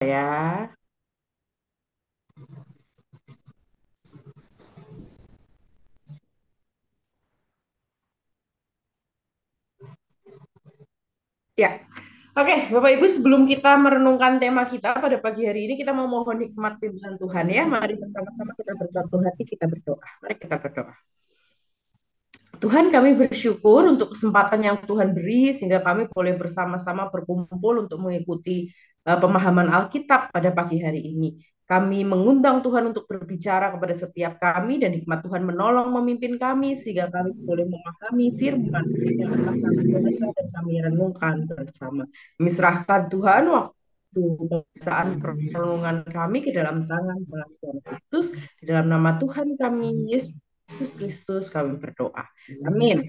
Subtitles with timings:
[0.00, 0.68] ya.
[11.56, 11.80] Ya,
[12.36, 16.44] oke Bapak Ibu sebelum kita merenungkan tema kita pada pagi hari ini, kita mau mohon
[16.44, 17.64] hikmat pimpinan Tuhan ya.
[17.64, 20.04] Mari bersama-sama kita bersatu hati, kita berdoa.
[20.20, 20.92] Mari kita berdoa.
[22.60, 28.72] Tuhan kami bersyukur untuk kesempatan yang Tuhan beri sehingga kami boleh bersama-sama berkumpul untuk mengikuti
[29.06, 31.38] pemahaman Alkitab pada pagi hari ini.
[31.66, 37.10] Kami mengundang Tuhan untuk berbicara kepada setiap kami dan hikmat Tuhan menolong memimpin kami sehingga
[37.10, 38.86] kami boleh memahami firman
[39.18, 39.82] yang akan kami
[40.14, 42.06] dan kami renungkan bersama.
[42.38, 42.50] Kami
[43.10, 43.74] Tuhan waktu
[44.14, 47.48] pembacaan pertolongan kami ke dalam tangan Tuhan
[47.82, 48.26] Kristus
[48.62, 52.24] di dalam nama Tuhan kami Yesus Kristus kami berdoa.
[52.62, 53.02] Amin.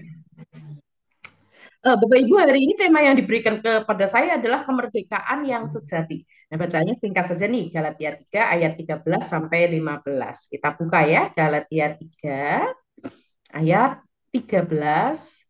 [1.78, 6.26] Uh, Bapak Ibu, hari ini tema yang diberikan kepada saya adalah kemerdekaan yang sejati.
[6.50, 10.50] Nah, bacanya singkat saja nih, Galatia 3 ayat 13 sampai 15.
[10.50, 12.66] Kita buka ya, Galatia 3
[13.54, 14.02] ayat
[14.34, 15.46] 13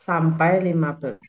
[0.00, 1.20] sampai 15.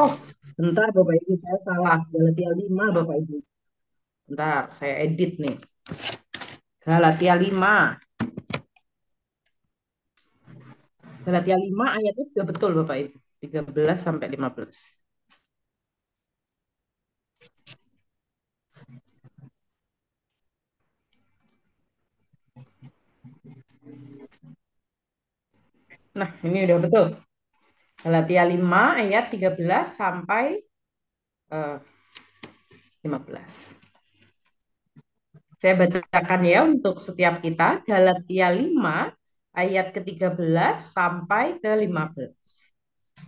[0.00, 0.16] Oh,
[0.58, 1.98] bentar Bapak Ibu, saya salah.
[2.12, 3.36] Galatia 5 Bapak Ibu.
[4.28, 5.56] Bentar, saya edit nih.
[6.84, 7.98] Galatia 5.
[11.24, 13.16] Galatia 5 ayatnya sudah betul Bapak Ibu.
[13.42, 15.02] 13 sampai 15.
[26.18, 27.31] Nah, ini udah betul.
[28.02, 28.58] Galatia 5
[28.98, 29.54] ayat 13
[29.86, 30.58] sampai
[31.54, 31.78] uh,
[33.06, 33.78] 15.
[35.62, 37.86] Saya bacakan ya untuk setiap kita.
[37.86, 38.74] Galatia 5
[39.54, 42.34] ayat ke-13 sampai ke-15.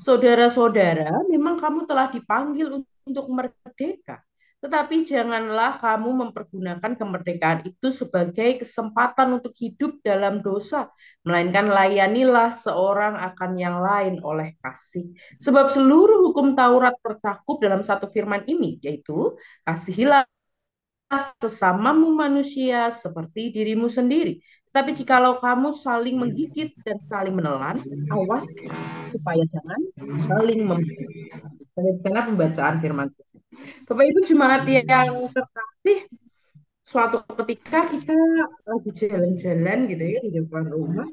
[0.02, 4.26] Saudara-saudara, memang kamu telah dipanggil untuk merdeka.
[4.64, 10.88] Tetapi janganlah kamu mempergunakan kemerdekaan itu sebagai kesempatan untuk hidup dalam dosa,
[11.20, 15.12] melainkan layanilah seorang akan yang lain oleh kasih.
[15.36, 19.36] Sebab seluruh hukum Taurat tercakup dalam satu firman ini, yaitu
[19.68, 20.24] kasihilah
[21.44, 24.40] sesamamu manusia seperti dirimu sendiri.
[24.72, 27.78] Tapi jikalau kamu saling menggigit dan saling menelan,
[28.10, 28.48] awas
[29.12, 29.80] supaya jangan
[30.18, 31.12] saling membunuh.
[32.00, 33.33] Karena pembacaan firman Tuhan.
[33.84, 35.98] Bapak Ibu jemaat yang terkasih,
[36.84, 38.16] suatu ketika kita
[38.66, 41.08] lagi jalan-jalan gitu ya di depan rumah,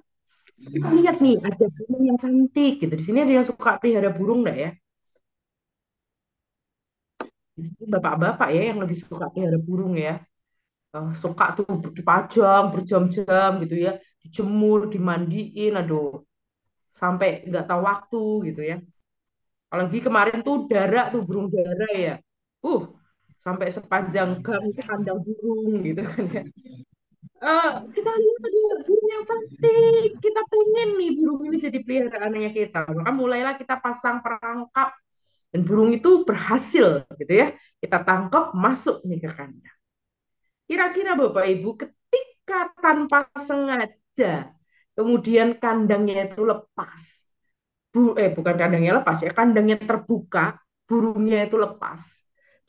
[0.57, 2.93] kita lihat nih ada burung yang cantik gitu.
[2.93, 4.71] Di sini ada yang suka pelihara burung enggak ya?
[7.91, 10.23] Bapak-bapak ya yang lebih suka pelihara burung ya.
[10.91, 13.95] Uh, suka tuh dipajang berjam-jam gitu ya,
[14.27, 16.19] dijemur, dimandiin, aduh,
[16.91, 18.77] sampai nggak tahu waktu gitu ya.
[19.71, 22.15] Apalagi kemarin tuh darah tuh burung darah ya
[22.61, 23.01] uh
[23.41, 26.43] sampai sepanjang gang kandang burung gitu kan ya.
[27.41, 32.85] Uh, kita lihat ada burung yang cantik, kita pengen nih burung ini jadi peliharaannya kita.
[32.93, 34.93] Maka mulailah kita pasang perangkap
[35.49, 37.57] dan burung itu berhasil gitu ya.
[37.81, 39.77] Kita tangkap masuk nih ke kandang.
[40.69, 44.53] Kira-kira Bapak Ibu ketika tanpa sengaja
[44.93, 47.25] kemudian kandangnya itu lepas.
[47.89, 52.21] Bu, eh bukan kandangnya lepas ya, kandangnya terbuka, burungnya itu lepas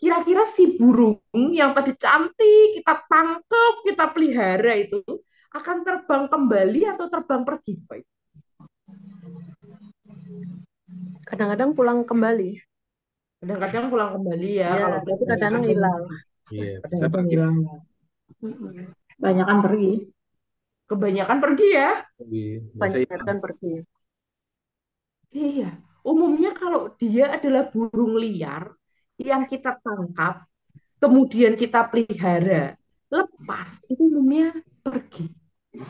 [0.03, 1.23] kira-kira si burung
[1.55, 4.99] yang tadi cantik kita tangkap, kita pelihara itu
[5.55, 8.03] akan terbang kembali atau terbang pergi, Pak?
[11.23, 12.59] Kadang-kadang pulang kembali.
[13.47, 14.75] Kadang-kadang pulang kembali ya.
[14.75, 16.03] ya kalau berarti kadang-kadang hilang.
[16.51, 17.55] Iya, kadang-kadang hilang.
[19.23, 19.93] Banyakan pergi.
[20.91, 21.91] Kebanyakan pergi ya.
[22.75, 23.75] Kebanyakan pergi.
[25.31, 25.71] Iya.
[26.03, 28.75] Umumnya kalau dia adalah burung liar,
[29.23, 30.45] yang kita tangkap,
[30.99, 32.75] kemudian kita pelihara,
[33.09, 35.31] lepas, itu umumnya pergi,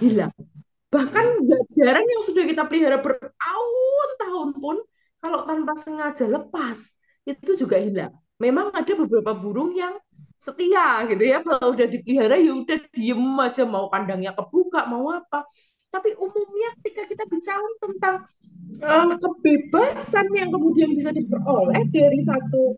[0.00, 0.32] hilang.
[0.92, 1.24] Bahkan
[1.72, 4.76] jarang yang sudah kita pelihara bertahun-tahun pun,
[5.22, 6.92] kalau tanpa sengaja lepas,
[7.24, 8.12] itu juga hilang.
[8.36, 9.96] Memang ada beberapa burung yang
[10.36, 15.46] setia gitu ya, kalau udah dipelihara ya udah diem aja, mau kandangnya kebuka, mau apa.
[15.92, 18.16] Tapi umumnya ketika kita bicara tentang
[18.82, 22.74] uh, kebebasan yang kemudian bisa diperoleh dari satu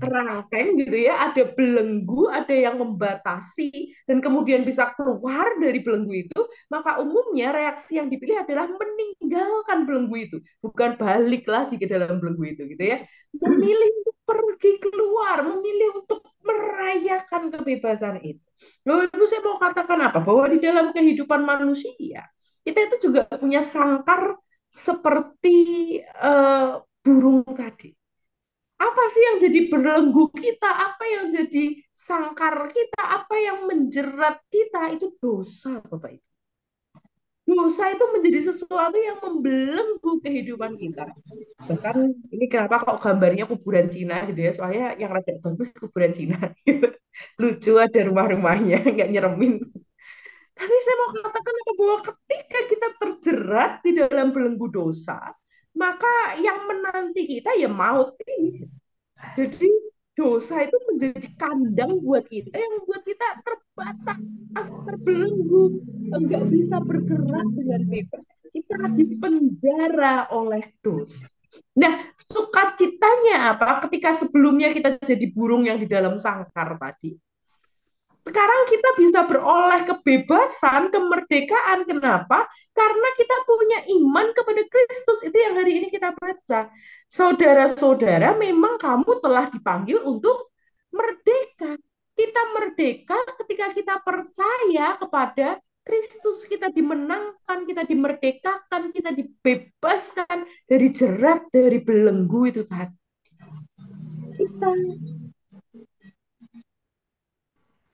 [0.00, 6.40] kerangkeng gitu ya, ada belenggu, ada yang membatasi dan kemudian bisa keluar dari belenggu itu,
[6.72, 12.44] maka umumnya reaksi yang dipilih adalah meninggalkan belenggu itu, bukan balik lagi ke dalam belenggu
[12.56, 13.04] itu gitu ya.
[13.34, 18.44] Memilih untuk pergi keluar, memilih untuk merayakan kebebasan itu.
[18.88, 20.18] Loh, itu saya mau katakan apa?
[20.20, 22.24] Bahwa di dalam kehidupan manusia,
[22.64, 24.36] kita itu juga punya sangkar
[24.72, 25.56] seperti
[26.00, 27.92] uh, burung tadi.
[28.74, 30.66] Apa sih yang jadi belenggu kita?
[30.66, 33.02] Apa yang jadi sangkar kita?
[33.22, 34.98] Apa yang menjerat kita?
[34.98, 36.26] Itu dosa, Bapak Ibu.
[37.44, 41.12] Dosa itu menjadi sesuatu yang membelenggu kehidupan kita.
[41.68, 41.96] Bahkan
[42.32, 44.52] ini kenapa kok gambarnya kuburan Cina gitu ya?
[44.56, 46.40] Soalnya yang rada bagus kuburan Cina.
[47.40, 49.60] Lucu ada rumah-rumahnya, nggak nyeremin.
[50.54, 55.34] Tapi saya mau katakan bahwa ketika kita terjerat di dalam belenggu dosa,
[55.74, 58.66] maka yang menanti kita ya maut ini.
[59.34, 59.70] Jadi
[60.14, 65.64] dosa itu menjadi kandang buat kita yang membuat kita terbatas, terbelenggu,
[66.14, 68.22] enggak bisa bergerak dengan bebas.
[68.54, 71.26] Kita dipenjara oleh dosa.
[71.74, 73.82] Nah, sukacitanya apa?
[73.86, 77.18] Ketika sebelumnya kita jadi burung yang di dalam sangkar tadi,
[78.24, 81.84] sekarang kita bisa beroleh kebebasan, kemerdekaan.
[81.84, 82.48] Kenapa?
[82.72, 85.28] Karena kita punya iman kepada Kristus.
[85.28, 86.72] Itu yang hari ini kita baca.
[87.12, 90.56] Saudara-saudara, memang kamu telah dipanggil untuk
[90.88, 91.76] merdeka.
[92.16, 96.48] Kita merdeka ketika kita percaya kepada Kristus.
[96.48, 102.96] Kita dimenangkan, kita dimerdekakan, kita dibebaskan dari jerat, dari belenggu itu tadi.
[104.34, 104.72] Kita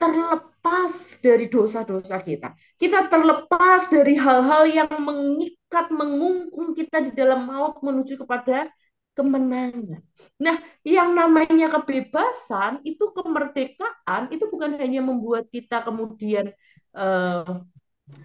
[0.00, 2.56] terlepas dari dosa-dosa kita.
[2.81, 8.73] Kita terlepas dari hal-hal yang mengikat, mengungkung kita di dalam maut menuju kepada
[9.12, 10.00] kemenangan.
[10.41, 16.49] Nah, yang namanya kebebasan itu kemerdekaan itu bukan hanya membuat kita kemudian
[16.96, 17.61] uh,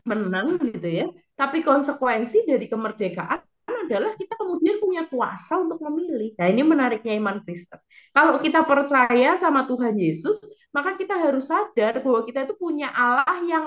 [0.08, 1.06] menang gitu ya,
[1.36, 3.44] tapi konsekuensi dari kemerdekaan
[3.84, 6.32] adalah kita kemudian punya kuasa untuk memilih.
[6.40, 7.80] Nah, ini menariknya iman Kristen.
[8.16, 10.40] Kalau kita percaya sama Tuhan Yesus,
[10.72, 13.66] maka kita harus sadar bahwa kita itu punya Allah yang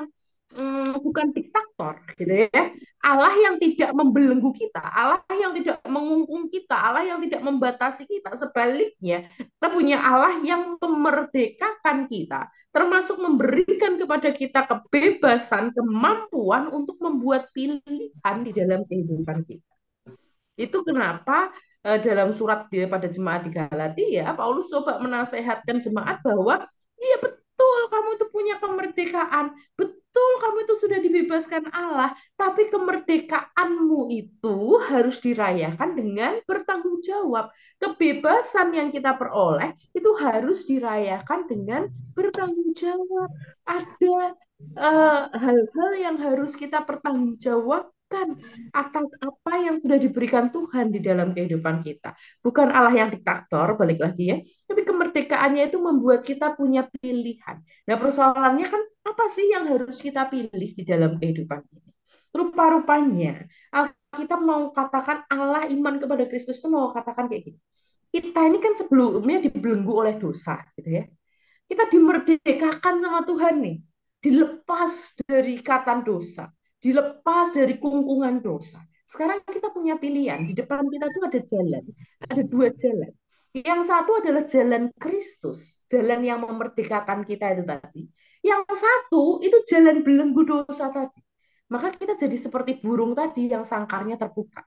[0.57, 2.73] hmm, bukan diktator, gitu ya.
[2.99, 8.35] Allah yang tidak membelenggu kita, Allah yang tidak mengungkung kita, Allah yang tidak membatasi kita.
[8.35, 17.47] Sebaliknya, kita punya Allah yang memerdekakan kita, termasuk memberikan kepada kita kebebasan, kemampuan untuk membuat
[17.55, 19.78] pilihan di dalam kehidupan kita.
[20.59, 21.55] Itu kenapa
[21.87, 26.67] uh, dalam surat dia pada jemaat di Galatia, Paulus coba menasehatkan jemaat bahwa
[26.99, 34.57] iya betul kamu itu punya kemerdekaan, betul kamu itu sudah dibebaskan Allah, tapi kemerdekaanmu itu
[34.91, 37.55] harus dirayakan dengan bertanggung jawab.
[37.79, 41.87] Kebebasan yang kita peroleh itu harus dirayakan dengan
[42.19, 43.31] bertanggung jawab.
[43.63, 44.35] Ada
[44.75, 48.41] eh, hal-hal uh, yang harus kita pertanggungjawab bukan
[48.73, 52.17] atas apa yang sudah diberikan Tuhan di dalam kehidupan kita.
[52.41, 54.37] Bukan Allah yang diktator, balik lagi ya.
[54.41, 57.61] Tapi kemerdekaannya itu membuat kita punya pilihan.
[57.61, 61.93] Nah persoalannya kan apa sih yang harus kita pilih di dalam kehidupan ini?
[62.33, 63.45] Rupa-rupanya
[64.09, 67.61] kita mau katakan Allah iman kepada Kristus itu mau katakan kayak gini.
[68.09, 71.05] Kita ini kan sebelumnya dibelenggu oleh dosa gitu ya.
[71.69, 73.77] Kita dimerdekakan sama Tuhan nih.
[74.25, 78.83] Dilepas dari ikatan dosa dilepas dari kungkungan dosa.
[79.09, 80.45] Sekarang kita punya pilihan.
[80.47, 81.85] Di depan kita tuh ada jalan.
[82.29, 83.13] Ada dua jalan.
[83.57, 88.03] Yang satu adalah jalan Kristus, jalan yang memerdekakan kita itu tadi.
[88.45, 91.21] Yang satu itu jalan belenggu dosa tadi.
[91.73, 94.63] Maka kita jadi seperti burung tadi yang sangkarnya terbuka.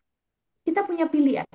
[0.66, 1.48] Kita punya pilihan.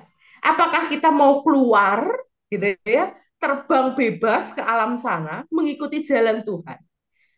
[0.43, 2.07] Apakah kita mau keluar
[2.47, 6.86] gitu ya, terbang bebas ke alam sana, mengikuti jalan Tuhan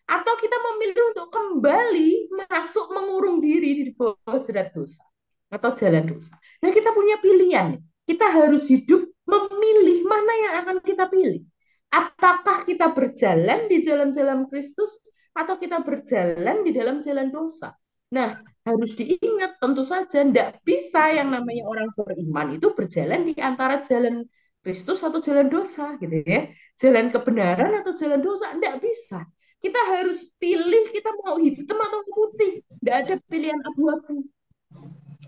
[0.10, 5.06] atau kita memilih untuk kembali masuk mengurung diri di bawah jerat dosa
[5.54, 6.34] atau jalan dosa.
[6.66, 7.78] Nah, kita punya pilihan.
[8.10, 11.46] Kita harus hidup memilih mana yang akan kita pilih.
[11.94, 14.98] Apakah kita berjalan di jalan-jalan Kristus
[15.34, 17.78] atau kita berjalan di dalam jalan dosa?
[18.10, 23.86] Nah, harus diingat tentu saja tidak bisa yang namanya orang beriman itu berjalan di antara
[23.86, 24.26] jalan
[24.66, 26.50] Kristus atau jalan dosa gitu ya.
[26.82, 32.64] Jalan kebenaran atau jalan dosa tidak bisa kita harus pilih kita mau hitam atau putih.
[32.80, 34.24] Tidak ada pilihan abu-abu.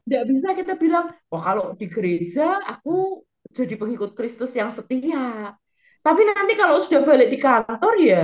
[0.07, 5.55] Tidak bisa kita bilang, wah kalau di gereja aku jadi pengikut Kristus yang setia.
[6.01, 8.23] Tapi nanti kalau sudah balik di kantor ya,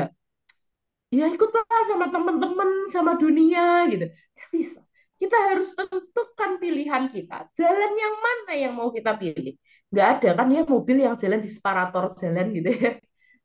[1.11, 4.07] ya ikutlah sama teman-teman, sama dunia gitu.
[4.07, 4.81] Tidak bisa.
[5.17, 7.51] Kita harus tentukan pilihan kita.
[7.53, 9.59] Jalan yang mana yang mau kita pilih.
[9.91, 12.91] Nggak ada kan ya mobil yang jalan di separator jalan gitu ya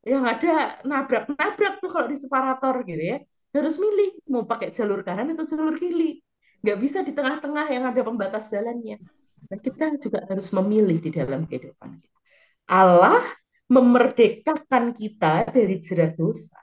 [0.03, 3.19] yang ada nabrak-nabrak tuh kalau di separator gitu ya.
[3.53, 6.25] Harus milih mau pakai jalur kanan atau jalur kiri.
[6.63, 8.99] Nggak bisa di tengah-tengah yang ada pembatas jalannya.
[9.51, 12.19] Nah, kita juga harus memilih di dalam kehidupan kita.
[12.71, 13.21] Allah
[13.69, 16.57] memerdekakan kita dari jerat dosa.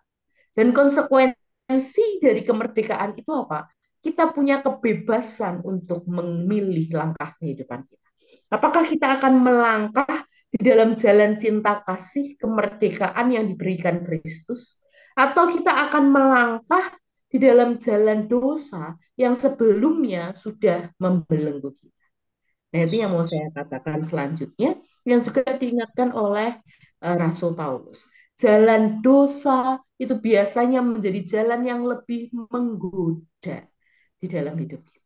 [0.56, 3.70] Dan konsekuensi dari kemerdekaan itu apa?
[4.00, 8.08] Kita punya kebebasan untuk memilih langkah kehidupan kita.
[8.50, 14.82] Apakah kita akan melangkah di dalam jalan cinta kasih kemerdekaan yang diberikan Kristus,
[15.14, 16.98] atau kita akan melangkah
[17.30, 22.06] di dalam jalan dosa yang sebelumnya sudah membelenggu kita.
[22.70, 26.58] Nah, itu yang mau saya katakan selanjutnya, yang juga diingatkan oleh
[27.02, 28.10] uh, Rasul Paulus.
[28.40, 33.68] Jalan dosa itu biasanya menjadi jalan yang lebih menggoda
[34.18, 34.99] di dalam hidup kita.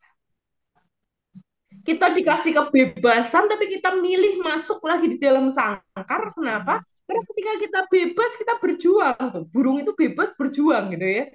[1.84, 6.32] Kita dikasih kebebasan, tapi kita milih masuk lagi di dalam sangkar.
[6.32, 6.80] Kenapa?
[7.04, 9.52] Karena ketika kita bebas, kita berjuang.
[9.52, 11.28] Burung itu bebas berjuang gitu ya.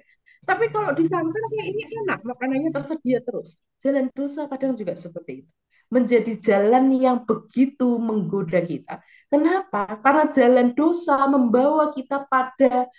[0.49, 3.61] Tapi kalau di sangkar kayak ini enak, makanannya tersedia terus.
[3.85, 5.51] Jalan dosa kadang juga seperti itu.
[5.89, 9.01] Menjadi jalan yang begitu menggoda kita.
[9.29, 10.01] Kenapa?
[10.01, 12.89] Karena jalan dosa membawa kita pada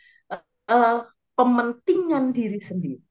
[0.71, 0.99] uh,
[1.35, 3.03] pementingan diri sendiri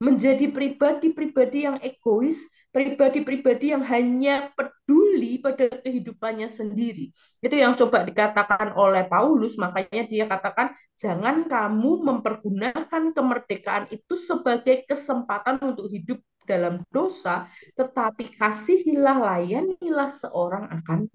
[0.00, 7.10] menjadi pribadi-pribadi yang egois, pribadi-pribadi yang hanya peduli pada kehidupannya sendiri.
[7.42, 14.86] Itu yang coba dikatakan oleh Paulus, makanya dia katakan, jangan kamu mempergunakan kemerdekaan itu sebagai
[14.86, 21.10] kesempatan untuk hidup dalam dosa, tetapi kasihilah, layanilah seorang akan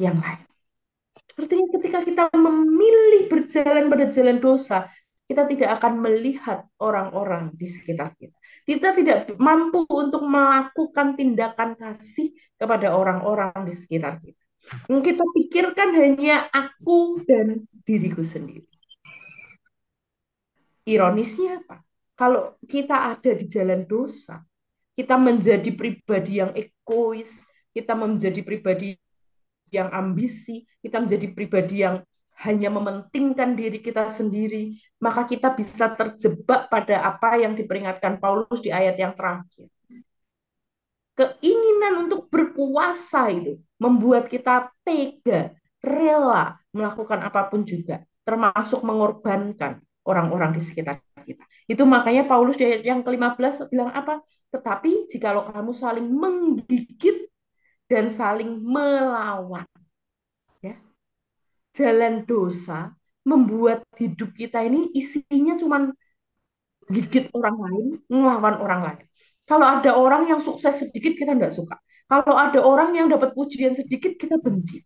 [0.00, 0.44] yang lain.
[1.34, 4.92] Artinya ketika kita memilih berjalan pada jalan dosa,
[5.24, 8.36] kita tidak akan melihat orang-orang di sekitar kita.
[8.64, 14.40] Kita tidak mampu untuk melakukan tindakan kasih kepada orang-orang di sekitar kita.
[14.88, 18.68] Yang kita pikirkan hanya aku dan diriku sendiri.
[20.84, 21.80] Ironisnya apa?
[22.14, 24.44] Kalau kita ada di jalan dosa,
[24.94, 28.94] kita menjadi pribadi yang egois, kita menjadi pribadi
[29.72, 32.04] yang ambisi, kita menjadi pribadi yang
[32.42, 38.74] hanya mementingkan diri kita sendiri, maka kita bisa terjebak pada apa yang diperingatkan Paulus di
[38.74, 39.70] ayat yang terakhir.
[41.14, 50.58] Keinginan untuk berkuasa itu membuat kita tega, rela melakukan apa pun juga, termasuk mengorbankan orang-orang
[50.58, 51.46] di sekitar kita.
[51.70, 54.20] Itu makanya Paulus di ayat yang ke-15 bilang apa?
[54.50, 57.30] Tetapi jikalau kamu saling menggigit
[57.88, 59.66] dan saling melawan,
[61.74, 62.94] jalan dosa
[63.26, 65.90] membuat hidup kita ini isinya cuma
[66.92, 69.04] gigit orang lain, ngelawan orang lain.
[69.44, 71.76] Kalau ada orang yang sukses sedikit, kita nggak suka.
[72.08, 74.84] Kalau ada orang yang dapat pujian sedikit, kita benci.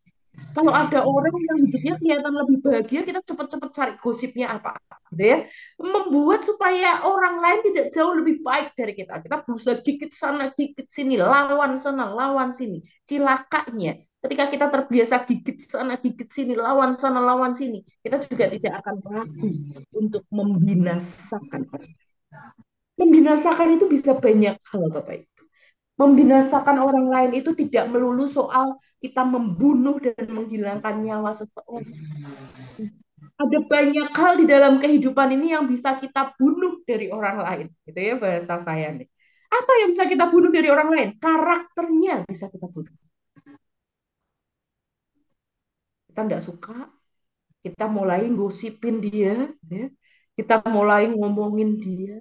[0.55, 4.79] Kalau ada orang yang hidupnya kelihatan lebih bahagia, kita cepat-cepat cari gosipnya apa,
[5.15, 5.39] gitu ya.
[5.79, 9.23] Membuat supaya orang lain tidak jauh lebih baik dari kita.
[9.23, 12.83] Kita berusaha gigit sana, gigit sini, lawan sana, lawan sini.
[13.07, 18.83] Cilakanya, ketika kita terbiasa gigit sana, gigit sini, lawan sana, lawan sini, kita juga tidak
[18.83, 19.51] akan ragu
[19.95, 21.95] untuk membinasakan orang.
[22.99, 25.43] Membinasakan itu bisa banyak hal, Bapak Ibu.
[25.99, 31.95] Membinasakan orang lain itu tidak melulu soal kita membunuh dan menghilangkan nyawa seseorang.
[33.39, 37.99] Ada banyak hal di dalam kehidupan ini yang bisa kita bunuh dari orang lain, gitu
[37.99, 39.07] ya bahasa saya nih.
[39.47, 41.09] Apa yang bisa kita bunuh dari orang lain?
[41.23, 42.91] Karakternya bisa kita bunuh
[46.19, 46.77] kita tidak suka,
[47.63, 49.87] kita mulai gosipin dia, ya.
[50.35, 52.19] kita mulai ngomongin dia,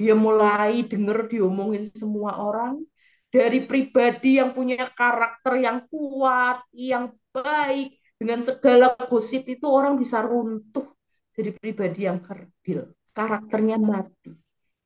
[0.00, 2.80] dia mulai denger diomongin semua orang,
[3.28, 10.24] dari pribadi yang punya karakter yang kuat, yang baik, dengan segala gosip itu orang bisa
[10.24, 10.88] runtuh
[11.36, 14.32] jadi pribadi yang kerdil, karakternya mati.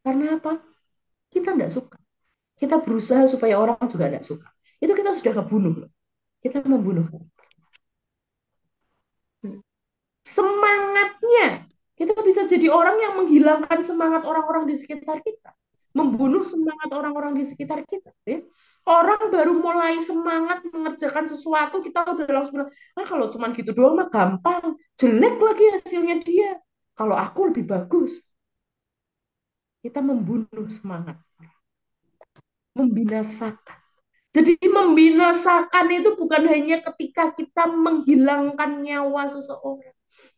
[0.03, 0.59] Karena apa?
[1.31, 1.95] Kita tidak suka.
[2.59, 4.51] Kita berusaha supaya orang juga tidak suka.
[4.83, 5.87] Itu kita sudah kebunuh.
[6.43, 7.07] Kita membunuh
[10.33, 11.69] semangatnya.
[11.93, 15.53] Kita bisa jadi orang yang menghilangkan semangat orang-orang di sekitar kita.
[15.93, 18.11] Membunuh semangat orang-orang di sekitar kita.
[18.25, 18.41] Ya.
[18.83, 23.95] Orang baru mulai semangat mengerjakan sesuatu, kita udah langsung bilang, ah kalau cuma gitu doang
[23.95, 24.75] mah gampang.
[24.99, 26.59] Jelek lagi hasilnya dia.
[26.99, 28.19] Kalau aku lebih bagus.
[29.85, 31.21] Kita membunuh semangat.
[32.75, 33.79] Membinasakan.
[34.33, 39.92] Jadi membinasakan itu bukan hanya ketika kita menghilangkan nyawa seseorang.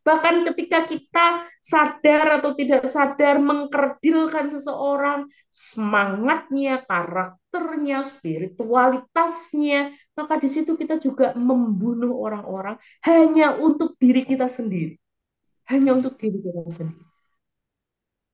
[0.04, 10.76] Bahkan ketika kita sadar atau tidak sadar mengkerdilkan seseorang, semangatnya, karakternya, spiritualitasnya, maka di situ
[10.76, 12.76] kita juga membunuh orang-orang
[13.08, 15.00] hanya untuk diri kita sendiri.
[15.72, 17.04] Hanya untuk diri kita sendiri.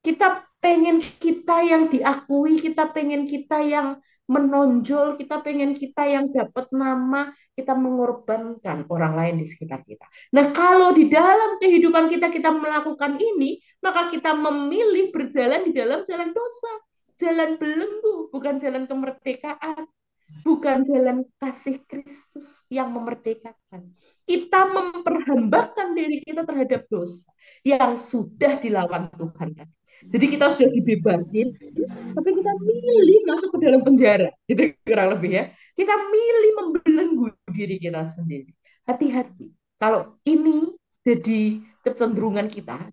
[0.03, 6.71] Kita pengen kita yang diakui, kita pengen kita yang menonjol, kita pengen kita yang dapat
[6.71, 10.07] nama, kita mengorbankan orang lain di sekitar kita.
[10.31, 16.07] Nah, kalau di dalam kehidupan kita kita melakukan ini, maka kita memilih berjalan di dalam
[16.07, 16.73] jalan dosa,
[17.19, 19.91] jalan belenggu, bukan jalan kemerdekaan,
[20.47, 23.99] bukan jalan kasih Kristus yang memerdekakan.
[24.23, 27.35] Kita memperhambakan diri kita terhadap dosa
[27.67, 29.80] yang sudah dilawan Tuhan.
[30.09, 31.53] Jadi kita sudah dibebasin,
[32.17, 35.45] tapi kita milih masuk ke dalam penjara, gitu kurang lebih ya.
[35.77, 38.53] Kita milih membelenggu diri kita sendiri.
[38.89, 39.53] Hati-hati.
[39.77, 40.73] Kalau ini
[41.05, 42.89] jadi kecenderungan kita,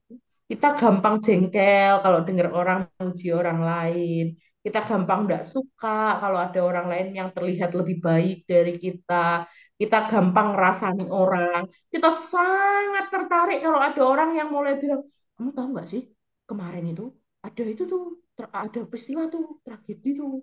[0.48, 4.26] kita gampang jengkel kalau dengar orang muji orang lain.
[4.64, 9.48] Kita gampang tidak suka kalau ada orang lain yang terlihat lebih baik dari kita.
[9.80, 11.72] Kita gampang rasani orang.
[11.88, 15.08] Kita sangat tertarik kalau ada orang yang mulai bilang,
[15.40, 16.04] kamu tahu nggak sih
[16.48, 17.12] kemarin itu
[17.44, 20.42] ada itu tuh ada peristiwa tuh tragedi tuh.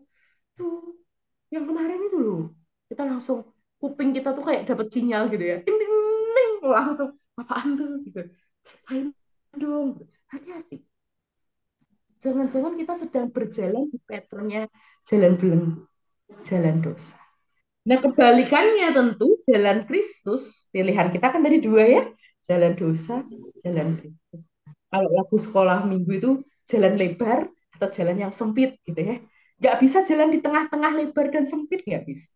[0.55, 0.95] Tuh
[1.51, 2.43] yang kemarin itu loh.
[2.87, 3.49] Kita langsung
[3.81, 5.57] kuping kita tuh kayak dapat sinyal gitu ya.
[5.65, 5.93] Ting ting
[6.37, 8.03] ting langsung apaan tuh?
[8.07, 8.21] gitu.
[8.65, 9.07] Ceritain
[9.57, 10.05] dong.
[10.31, 10.83] Hati-hati.
[12.25, 14.67] Jangan-jangan kita sedang berjalan di patternnya
[15.05, 15.85] jalan belenggu
[16.49, 17.21] jalan dosa.
[17.85, 22.03] Nah kebalikannya tentu jalan Kristus pilihan kita kan tadi dua ya.
[22.49, 23.21] Jalan dosa
[23.61, 24.54] jalan Kristus
[24.95, 26.31] kalau lagu sekolah minggu itu
[26.71, 29.19] jalan lebar atau jalan yang sempit gitu ya.
[29.59, 32.31] Nggak bisa jalan di tengah-tengah lebar dan sempit, nggak bisa.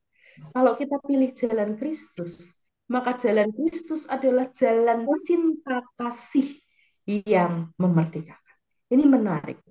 [0.50, 2.50] Kalau kita pilih jalan Kristus,
[2.90, 6.58] maka jalan Kristus adalah jalan cinta kasih
[7.06, 8.56] yang memerdekakan.
[8.90, 9.62] Ini menarik.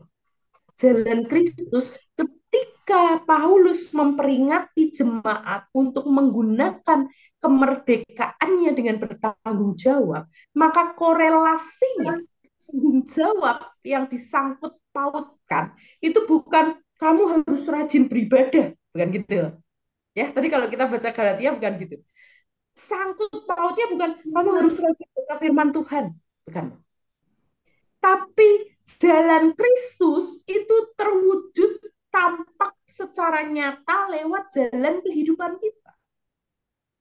[0.80, 7.10] Jalan Kristus ketika Paulus memperingati jemaat untuk menggunakan
[7.44, 12.16] kemerdekaannya dengan bertanggung jawab, maka korelasinya
[12.68, 13.58] tanggung jawab
[13.88, 15.72] yang disangkut pautkan
[16.04, 19.34] itu bukan kamu harus rajin beribadah, bukan gitu.
[20.18, 21.96] Ya, tadi kalau kita baca Galatia bukan gitu.
[22.78, 26.06] Sangkut pautnya bukan kamu harus rajin baca firman Tuhan,
[26.50, 26.66] bukan.
[28.02, 28.50] Tapi
[28.88, 31.82] jalan Kristus itu terwujud
[32.14, 35.87] tampak secara nyata lewat jalan kehidupan kita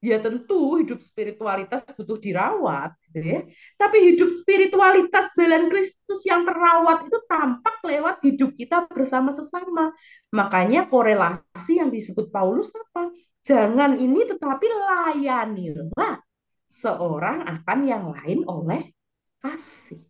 [0.06, 3.40] ya tentu hidup spiritualitas butuh dirawat gitu ya.
[3.74, 9.90] Tapi hidup spiritualitas jalan Kristus yang terawat itu tampak lewat hidup kita bersama sesama.
[10.30, 13.10] Makanya korelasi yang disebut Paulus apa?
[13.42, 16.22] Jangan ini tetapi layanilah
[16.70, 18.94] seorang akan yang lain oleh
[19.42, 20.06] kasih.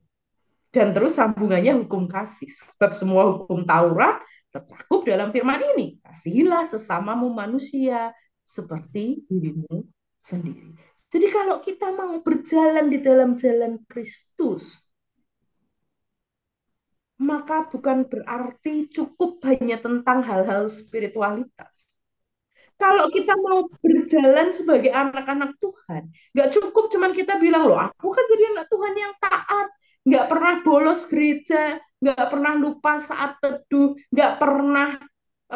[0.69, 2.53] Dan terus sambungannya hukum kasih.
[2.53, 4.21] Sebab semua hukum Taurat
[4.53, 5.97] tercakup dalam firman ini.
[6.05, 8.13] Kasihilah sesamamu manusia
[8.47, 9.83] seperti dirimu
[10.23, 10.71] sendiri.
[11.11, 14.87] Jadi kalau kita mau berjalan di dalam jalan Kristus,
[17.19, 21.99] maka bukan berarti cukup hanya tentang hal-hal spiritualitas.
[22.77, 28.25] Kalau kita mau berjalan sebagai anak-anak Tuhan, nggak cukup cuman kita bilang loh, aku kan
[28.29, 29.67] jadi anak Tuhan yang taat,
[30.05, 35.01] nggak pernah bolos gereja, nggak pernah lupa saat teduh, nggak pernah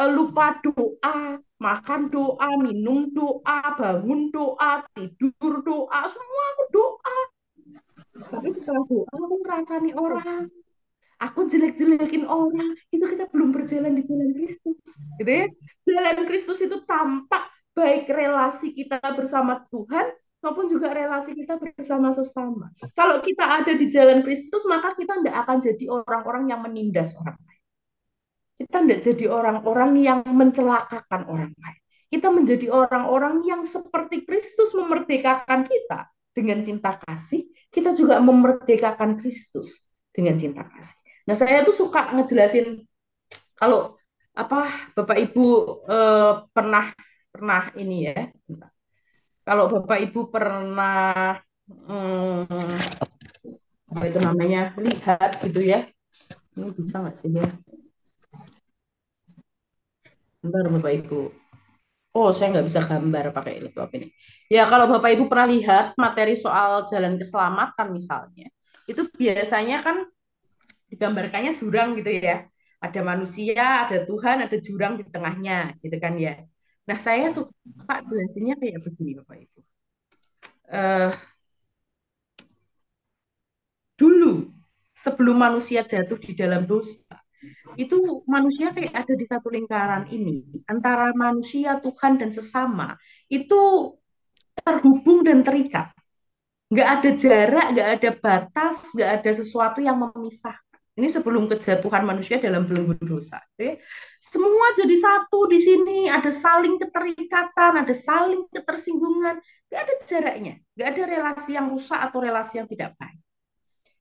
[0.01, 7.19] uh, lupa doa, makan doa, minum doa, bangun doa, tidur doa, semua aku doa.
[8.17, 10.49] Tapi setelah doa aku ngerasani orang,
[11.21, 14.81] aku jelek-jelekin orang, itu kita belum berjalan di jalan Kristus,
[15.21, 15.47] gitu ya.
[15.85, 22.73] Jalan Kristus itu tampak baik relasi kita bersama Tuhan maupun juga relasi kita bersama sesama.
[22.97, 27.37] Kalau kita ada di jalan Kristus, maka kita tidak akan jadi orang-orang yang menindas orang.
[28.61, 31.81] Kita tidak jadi orang-orang yang mencelakakan orang lain.
[32.13, 37.49] Kita menjadi orang-orang yang seperti Kristus memerdekakan kita dengan cinta kasih.
[37.73, 40.93] Kita juga memerdekakan Kristus dengan cinta kasih.
[41.25, 42.85] Nah, saya tuh suka ngejelasin
[43.57, 43.97] kalau
[44.37, 45.47] apa Bapak Ibu
[45.89, 46.93] eh, pernah
[47.33, 48.29] pernah ini ya.
[49.41, 51.33] Kalau Bapak Ibu pernah
[51.65, 52.45] hmm,
[53.89, 55.89] apa itu namanya lihat gitu ya.
[56.59, 57.49] Ini bisa nggak sih ya?
[60.41, 61.21] Bentar Bapak Ibu.
[62.17, 64.09] Oh, saya nggak bisa gambar pakai laptop ini.
[64.49, 68.49] Ya, kalau Bapak Ibu pernah lihat materi soal jalan keselamatan misalnya,
[68.89, 69.97] itu biasanya kan
[70.91, 72.49] digambarkannya jurang gitu ya.
[72.81, 76.41] Ada manusia, ada Tuhan, ada jurang di tengahnya, gitu kan ya.
[76.89, 79.59] Nah, saya suka jelasinnya kayak begini, Bapak Ibu.
[80.73, 81.13] Uh,
[84.01, 84.49] dulu,
[84.97, 87.20] sebelum manusia jatuh di dalam dosa,
[87.77, 92.97] itu manusia kayak ada di satu lingkaran ini antara manusia Tuhan dan sesama
[93.33, 93.95] itu
[94.61, 95.93] terhubung dan terikat
[96.71, 100.69] nggak ada jarak nggak ada batas nggak ada sesuatu yang memisahkan
[101.01, 103.41] Ini sebelum kejatuhan manusia dalam belenggu dosa.
[103.57, 103.81] Oke?
[104.21, 109.41] Semua jadi satu di sini, ada saling keterikatan, ada saling ketersinggungan.
[109.71, 113.17] Gak ada jaraknya, gak ada relasi yang rusak atau relasi yang tidak baik.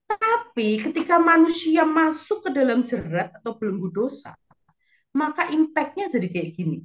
[0.10, 4.34] Tapi ketika manusia masuk ke dalam jerat atau belenggu dosa,
[5.14, 6.80] maka impactnya jadi kayak gini.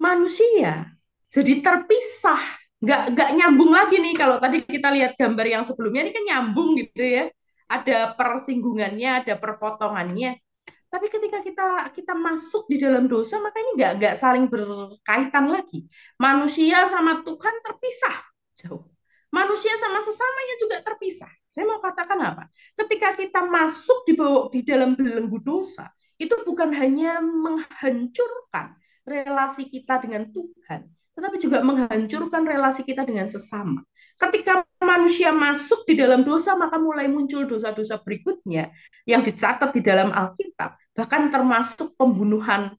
[0.00, 0.88] Manusia
[1.28, 2.40] jadi terpisah,
[2.80, 6.80] nggak nggak nyambung lagi nih kalau tadi kita lihat gambar yang sebelumnya ini kan nyambung
[6.80, 7.24] gitu ya
[7.68, 10.40] ada persinggungannya, ada perpotongannya.
[10.88, 15.84] Tapi ketika kita kita masuk di dalam dosa, maka ini nggak nggak saling berkaitan lagi.
[16.16, 18.16] Manusia sama Tuhan terpisah
[18.56, 18.97] jauh.
[19.28, 21.28] Manusia sama sesamanya juga terpisah.
[21.52, 22.44] Saya mau katakan apa?
[22.76, 28.74] Ketika kita masuk di bawah di dalam belenggu dosa, itu bukan hanya menghancurkan
[29.06, 33.80] relasi kita dengan Tuhan, tetapi juga menghancurkan relasi kita dengan sesama.
[34.18, 38.74] Ketika manusia masuk di dalam dosa, maka mulai muncul dosa-dosa berikutnya
[39.06, 42.74] yang dicatat di dalam Alkitab, bahkan termasuk pembunuhan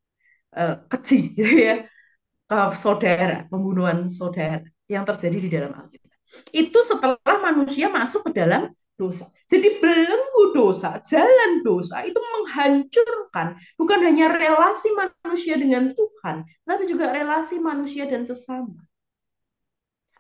[0.56, 1.36] uh, keji,
[1.68, 1.88] ya,
[2.76, 5.99] saudara, pembunuhan saudara yang terjadi di dalam Alkitab.
[6.54, 9.32] Itu setelah manusia masuk ke dalam dosa.
[9.48, 17.10] Jadi belenggu dosa, jalan dosa itu menghancurkan bukan hanya relasi manusia dengan Tuhan, tapi juga
[17.10, 18.84] relasi manusia dan sesama.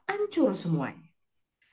[0.10, 1.06] Hancur semuanya.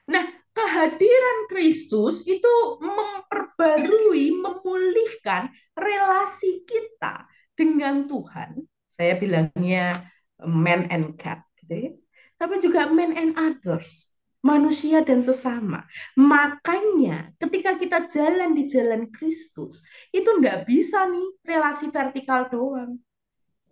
[0.05, 7.25] Nah, kehadiran Kristus itu memperbarui, memulihkan relasi kita
[7.57, 8.61] dengan Tuhan.
[8.93, 10.05] Saya bilangnya
[10.43, 11.91] man and cat, gitu ya.
[12.37, 14.05] Tapi juga man and others,
[14.45, 15.83] manusia dan sesama.
[16.13, 23.01] Makanya ketika kita jalan di jalan Kristus, itu nggak bisa nih relasi vertikal doang.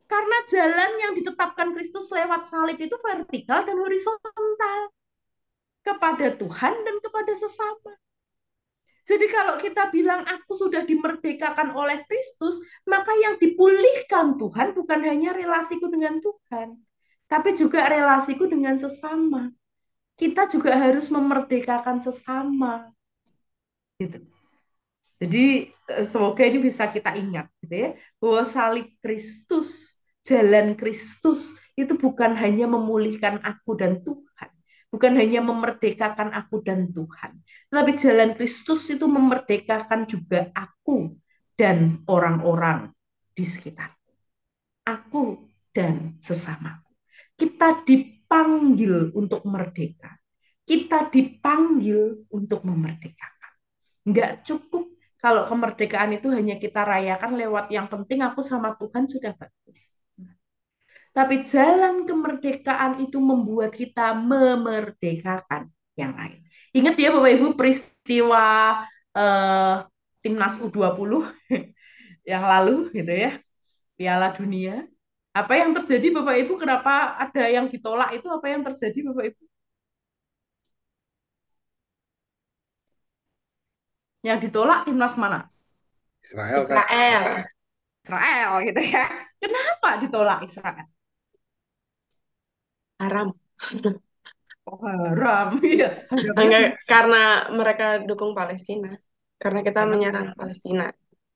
[0.06, 4.94] Karena jalan yang ditetapkan Kristus lewat salib itu vertikal dan horizontal
[5.82, 7.94] kepada Tuhan dan kepada sesama.
[9.06, 12.58] Jadi kalau kita bilang aku sudah dimerdekakan oleh Kristus,
[12.90, 16.74] maka yang dipulihkan Tuhan bukan hanya relasiku dengan Tuhan,
[17.30, 19.54] tapi juga relasiku dengan sesama.
[20.16, 22.92] Kita juga harus memerdekakan sesama.
[24.00, 24.24] Gitu.
[25.20, 31.96] Jadi eh, semoga ini bisa kita ingat gitu ya, bahwa salib Kristus, jalan Kristus itu
[31.96, 34.50] bukan hanya memulihkan aku dan Tuhan,
[34.92, 37.40] bukan hanya memerdekakan aku dan Tuhan,
[37.72, 41.16] tapi jalan Kristus itu memerdekakan juga aku
[41.56, 42.92] dan orang-orang
[43.32, 43.96] di sekitar.
[44.86, 46.92] Aku dan sesamaku.
[47.36, 47.84] Kita
[48.36, 50.12] dipanggil untuk merdeka.
[50.68, 53.54] Kita dipanggil untuk memerdekakan.
[54.04, 54.92] Enggak cukup
[55.24, 59.80] kalau kemerdekaan itu hanya kita rayakan lewat yang penting aku sama Tuhan sudah bagus.
[61.16, 66.44] Tapi jalan kemerdekaan itu membuat kita memerdekakan yang lain.
[66.76, 68.46] Ingat ya Bapak Ibu peristiwa
[69.16, 69.76] eh,
[70.20, 71.24] timnas U20
[72.36, 73.40] yang lalu gitu ya.
[73.96, 74.84] Piala Dunia.
[75.36, 76.54] Apa yang terjadi Bapak Ibu?
[76.56, 79.44] Kenapa ada yang ditolak itu apa yang terjadi Bapak Ibu?
[84.26, 85.40] Yang ditolak timnas mana?
[86.24, 86.64] Israel.
[86.66, 87.24] Israel.
[88.06, 89.06] Israel gitu ya.
[89.42, 90.88] Kenapa ditolak Israel?
[92.96, 93.28] haram.
[94.66, 96.08] Oh, haram, iya.
[96.10, 98.96] Enggak, karena mereka dukung Palestina.
[99.38, 100.90] Karena kita Karena- menyerang Palestina.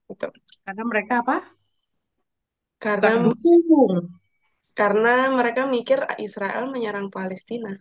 [0.10, 0.28] Itu.
[0.66, 1.59] Karena mereka apa?
[2.80, 4.16] Karena dukung.
[4.72, 7.76] karena mereka mikir Israel menyerang Palestina.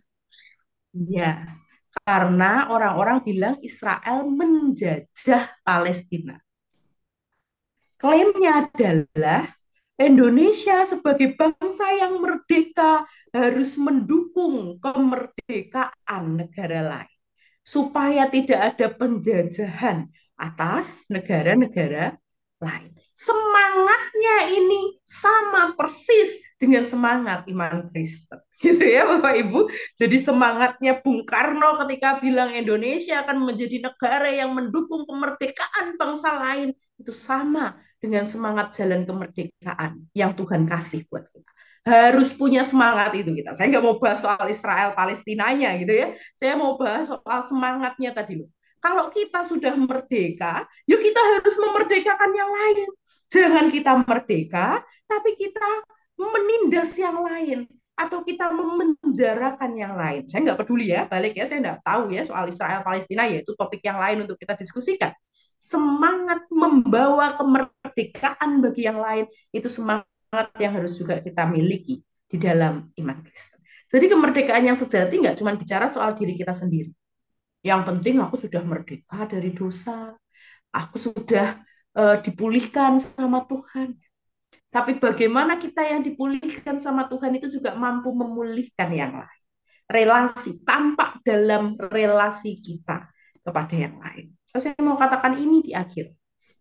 [0.91, 1.55] Iya.
[2.03, 6.35] Karena orang-orang bilang Israel menjajah Palestina.
[7.95, 9.47] Klaimnya adalah
[9.99, 13.03] Indonesia sebagai bangsa yang merdeka
[13.35, 17.17] harus mendukung kemerdekaan negara lain
[17.59, 20.07] supaya tidak ada penjajahan
[20.39, 22.15] atas negara-negara
[22.63, 22.95] lain.
[23.19, 28.39] Semangatnya ini sama persis dengan semangat iman Kristen.
[28.63, 29.67] Gitu ya Bapak Ibu.
[29.99, 36.71] Jadi semangatnya Bung Karno ketika bilang Indonesia akan menjadi negara yang mendukung kemerdekaan bangsa lain
[36.95, 41.51] itu sama dengan semangat jalan kemerdekaan yang Tuhan kasih buat kita.
[41.91, 43.51] Harus punya semangat itu kita.
[43.51, 46.15] Saya nggak mau bahas soal Israel Palestinanya gitu ya.
[46.39, 48.47] Saya mau bahas soal semangatnya tadi loh.
[48.79, 52.89] Kalau kita sudah merdeka, yuk kita harus memerdekakan yang lain.
[53.29, 55.69] Jangan kita merdeka, tapi kita
[56.17, 60.25] menindas yang lain atau kita memenjarakan yang lain.
[60.25, 63.83] Saya nggak peduli ya, balik ya, saya nggak tahu ya soal Israel Palestina, yaitu topik
[63.85, 65.13] yang lain untuk kita diskusikan
[65.59, 71.99] semangat membawa kemerdekaan bagi yang lain itu semangat yang harus juga kita miliki
[72.31, 73.59] di dalam iman Kristen.
[73.91, 76.95] Jadi kemerdekaan yang sejati nggak cuma bicara soal diri kita sendiri.
[77.59, 80.15] Yang penting aku sudah merdeka dari dosa.
[80.69, 81.57] aku sudah
[81.97, 83.97] uh, dipulihkan sama Tuhan.
[84.69, 89.41] Tapi bagaimana kita yang dipulihkan sama Tuhan itu juga mampu memulihkan yang lain.
[89.89, 93.09] Relasi, tampak dalam relasi kita
[93.41, 94.29] kepada yang lain.
[94.53, 96.13] Saya mau katakan ini di akhir.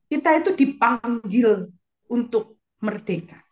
[0.09, 1.69] Kita itu dipanggil
[2.09, 3.45] untuk merdeka.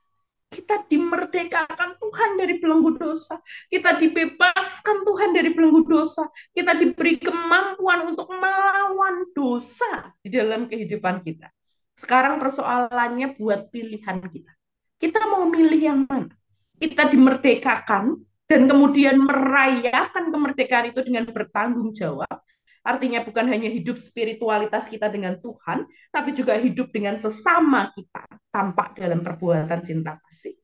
[0.48, 3.36] Kita dimerdekakan Tuhan dari belenggu dosa.
[3.68, 6.24] Kita dibebaskan Tuhan dari belenggu dosa.
[6.56, 11.52] Kita diberi kemampuan untuk melawan dosa di dalam kehidupan kita.
[11.96, 14.52] Sekarang persoalannya buat pilihan kita.
[15.00, 16.32] Kita mau milih yang mana?
[16.76, 22.44] Kita dimerdekakan dan kemudian merayakan kemerdekaan itu dengan bertanggung jawab.
[22.86, 28.22] Artinya bukan hanya hidup spiritualitas kita dengan Tuhan, tapi juga hidup dengan sesama kita
[28.54, 30.54] tampak dalam perbuatan cinta kasih.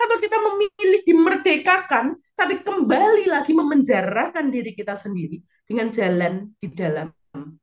[0.00, 7.12] Atau kita memilih dimerdekakan, tapi kembali lagi memenjarakan diri kita sendiri dengan jalan di dalam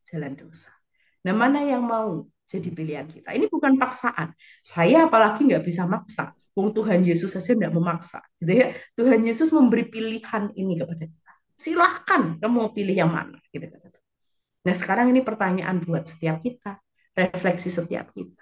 [0.05, 0.69] jalan dosa.
[1.25, 3.35] Nah, mana yang mau jadi pilihan kita.
[3.35, 4.31] Ini bukan paksaan.
[4.63, 6.31] Saya apalagi nggak bisa maksa.
[6.55, 8.23] Wong Tuhan Yesus saja tidak memaksa.
[8.39, 8.71] Gitu ya.
[8.95, 11.31] Tuhan Yesus memberi pilihan ini kepada kita.
[11.53, 13.37] Silahkan kamu mau pilih yang mana.
[13.51, 13.67] Gitu,
[14.65, 16.79] Nah sekarang ini pertanyaan buat setiap kita.
[17.13, 18.41] Refleksi setiap kita.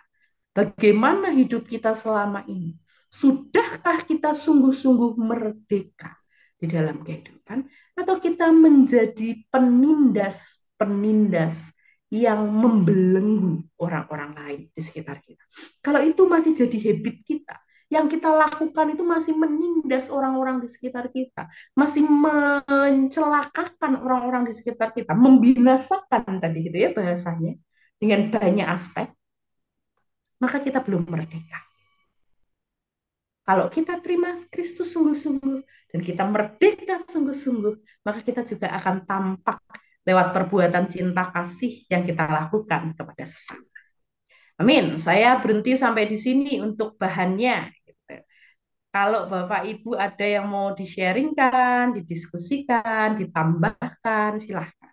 [0.55, 2.79] Bagaimana hidup kita selama ini?
[3.11, 6.15] Sudahkah kita sungguh-sungguh merdeka
[6.55, 7.67] di dalam kehidupan?
[7.99, 11.74] Atau kita menjadi penindas-penindas
[12.13, 15.41] yang membelenggu orang-orang lain di sekitar kita.
[15.81, 17.55] Kalau itu masih jadi habit kita,
[17.89, 24.93] yang kita lakukan itu masih menindas orang-orang di sekitar kita, masih mencelakakan orang-orang di sekitar
[24.93, 27.57] kita, membinasakan tadi gitu ya bahasanya
[27.97, 29.09] dengan banyak aspek,
[30.41, 31.61] maka kita belum merdeka.
[33.45, 35.61] Kalau kita terima Kristus sungguh-sungguh
[35.93, 39.61] dan kita merdeka sungguh-sungguh, maka kita juga akan tampak
[40.05, 43.65] lewat perbuatan cinta kasih yang kita lakukan kepada sesama.
[44.55, 44.95] Amin.
[44.95, 47.73] Saya berhenti sampai di sini untuk bahannya.
[48.95, 54.91] Kalau Bapak Ibu ada yang mau di-sharingkan, didiskusikan, ditambahkan, silahkan.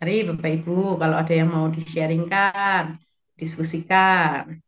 [0.00, 2.96] Mari Bapak Ibu, kalau ada yang mau di-sharingkan,
[3.36, 4.64] diskusikan.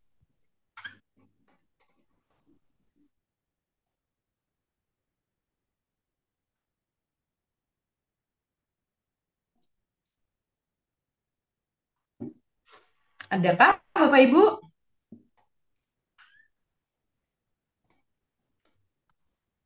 [13.26, 14.42] Adakah Bapak Ibu?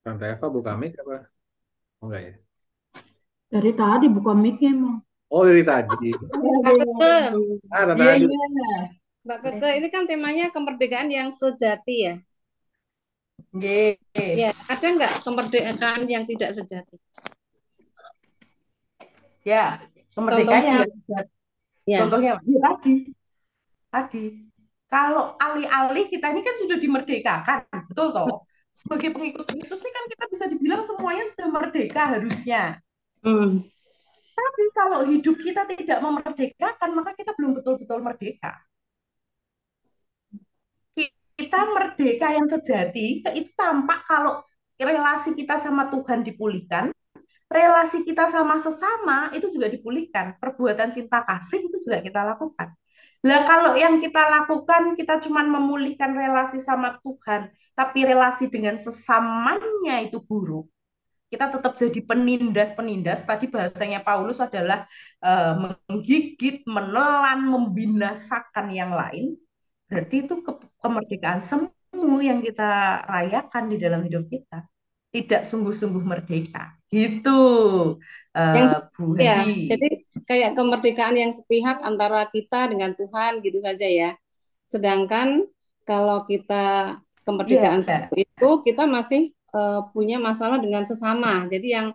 [0.01, 1.29] Tante Eva buka mic apa?
[2.01, 2.35] Oh enggak ya?
[3.53, 5.05] Dari tadi buka mic emang.
[5.29, 6.09] Oh dari tadi.
[6.33, 7.13] Mbak Keke.
[7.69, 8.73] Ah, Tante Iya, iya.
[9.29, 12.15] Mbak Keke, ini kan temanya kemerdekaan yang sejati ya.
[13.61, 13.99] Ye.
[14.17, 16.97] Ya, ada nggak kemerdekaan yang tidak sejati?
[19.45, 19.85] Ya,
[20.17, 20.73] kemerdekaan yang Contohnya?
[20.81, 21.19] nggak bisa.
[21.85, 21.99] Ya.
[22.05, 22.95] Contohnya, ya tadi.
[23.91, 24.25] Tadi.
[24.91, 28.43] Kalau alih-alih kita ini kan sudah dimerdekakan, betul toh?
[28.75, 32.83] Sebagai pengikut Kristus ini kan kita bisa dibilang semuanya sudah merdeka harusnya.
[33.23, 33.63] Hmm.
[34.35, 38.57] Tapi kalau hidup kita tidak memerdekakan, maka kita belum betul-betul merdeka.
[41.39, 44.43] Kita merdeka yang sejati, itu tampak kalau
[44.75, 46.93] relasi kita sama Tuhan dipulihkan,
[47.53, 50.41] relasi kita sama sesama itu juga dipulihkan.
[50.41, 52.80] Perbuatan cinta kasih itu juga kita lakukan.
[53.21, 60.01] Lah kalau yang kita lakukan kita cuma memulihkan relasi sama Tuhan, tapi relasi dengan sesamanya
[60.01, 60.69] itu buruk.
[61.31, 63.23] Kita tetap jadi penindas-penindas.
[63.23, 64.89] Tadi bahasanya Paulus adalah
[65.23, 69.39] uh, menggigit, menelan, membinasakan yang lain.
[69.87, 70.53] Berarti itu ke
[70.83, 74.67] kemerdekaan semu yang kita rayakan di dalam hidup kita
[75.11, 76.75] tidak sungguh-sungguh merdeka.
[76.91, 77.39] Gitu,
[78.37, 79.67] uh, Yang Bu ya, Hedi.
[79.71, 79.89] jadi
[80.27, 84.11] kayak kemerdekaan yang sepihak antara kita dengan Tuhan gitu saja ya.
[84.67, 85.47] Sedangkan
[85.87, 88.07] kalau kita kemerdekaan Iya.
[88.15, 91.47] itu kita masih uh, punya masalah dengan sesama.
[91.51, 91.87] Jadi yang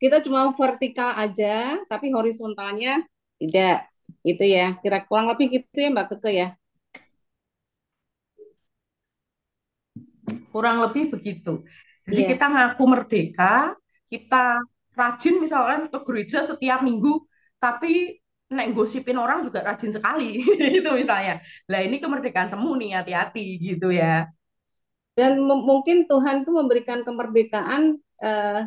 [0.00, 3.04] kita cuma vertikal aja, tapi horizontalnya
[3.40, 3.88] tidak.
[4.24, 4.76] Itu ya.
[4.84, 6.48] Kira kurang lebih gitu ya Mbak Keke ya.
[10.52, 11.64] Kurang lebih begitu.
[12.04, 12.30] Jadi Iya.
[12.36, 13.52] kita ngaku merdeka,
[14.12, 14.60] kita
[14.94, 17.22] rajin misalkan ke gereja setiap minggu,
[17.58, 18.18] tapi
[18.54, 20.40] nek gosipin orang juga rajin sekali
[20.74, 21.42] gitu misalnya.
[21.70, 24.30] Lah ini kemerdekaan semu nih, hati-hati gitu ya.
[25.14, 28.60] Dan mungkin Tuhan itu memberikan kemerdekaan eh,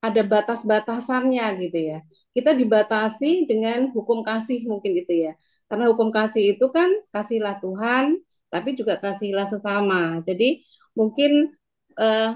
[0.00, 1.98] ada batas-batasannya gitu ya.
[2.32, 5.32] Kita dibatasi dengan hukum kasih mungkin itu ya.
[5.68, 8.16] Karena hukum kasih itu kan kasihlah Tuhan,
[8.48, 10.24] tapi juga kasihlah sesama.
[10.24, 10.64] Jadi
[10.96, 11.52] mungkin
[12.00, 12.30] eh,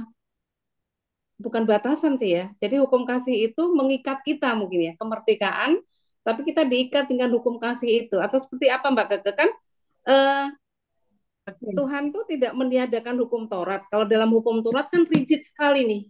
[1.38, 2.44] bukan batasan sih ya.
[2.59, 5.83] Jadi hukum kasih itu mengikat kita mungkin ya, kemerdekaan,
[6.25, 8.16] tapi kita diikat dengan hukum kasih itu.
[8.23, 9.51] Atau seperti apa Mbak Keke kan?
[10.05, 10.47] Eh,
[11.77, 13.85] Tuhan tuh tidak meniadakan hukum Taurat.
[13.92, 16.03] Kalau dalam hukum Taurat kan rigid sekali nih.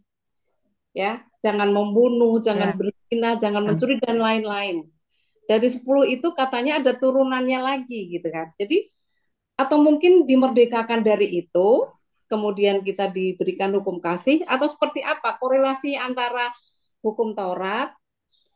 [0.95, 2.77] Ya, jangan membunuh, jangan Ya.
[2.79, 3.75] berzina, jangan Ya.
[3.75, 4.87] mencuri dan lain-lain.
[5.51, 8.55] Dari 10 itu katanya ada turunannya lagi gitu kan.
[8.55, 8.89] Jadi
[9.59, 11.69] atau mungkin dimerdekakan dari itu,
[12.31, 16.51] kemudian kita diberikan hukum kasih atau seperti apa korelasi antara
[17.05, 17.93] hukum Taurat,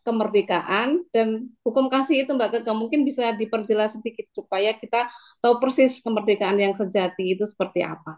[0.07, 5.07] kemerdekaan dan hukum kasih itu Mbak Keke mungkin bisa diperjelas sedikit supaya kita
[5.45, 8.17] tahu persis kemerdekaan yang sejati itu seperti apa.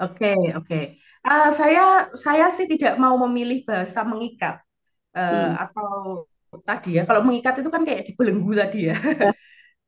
[0.00, 0.26] Oke,
[0.58, 0.74] oke.
[1.28, 4.56] Eh, saya saya sih tidak mau memilih bahasa mengikat
[5.16, 5.54] Eh, Hmm.
[5.64, 6.24] atau
[6.68, 7.02] tadi ya.
[7.08, 8.96] Kalau mengikat itu kan kayak dibelenggu tadi ya.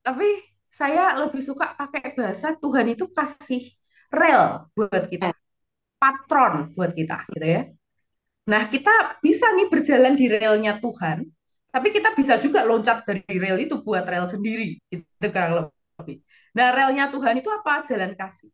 [0.06, 0.28] Tapi
[0.70, 3.62] saya lebih suka pakai bahasa Tuhan itu kasih
[4.10, 5.30] rel buat kita,
[6.02, 7.62] patron buat kita, gitu ya.
[8.50, 11.22] Nah, kita bisa nih berjalan di relnya Tuhan,
[11.70, 15.70] tapi kita bisa juga loncat dari rel itu buat rel sendiri, gitu kurang
[16.02, 16.18] lebih.
[16.58, 17.86] Nah, relnya Tuhan itu apa?
[17.86, 18.50] Jalan kasih.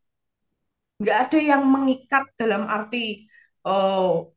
[1.01, 3.29] Nggak ada yang mengikat dalam arti
[3.65, 4.33] oh,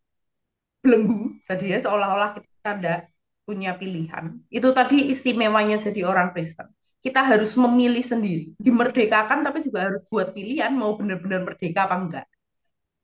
[0.84, 2.99] belenggu tadi ya, seolah-olah kita tidak
[3.43, 4.39] punya pilihan.
[4.47, 6.67] Itu tadi istimewanya jadi orang Kristen.
[6.99, 12.25] Kita harus memilih sendiri, dimerdekakan tapi juga harus buat pilihan mau benar-benar merdeka apa enggak.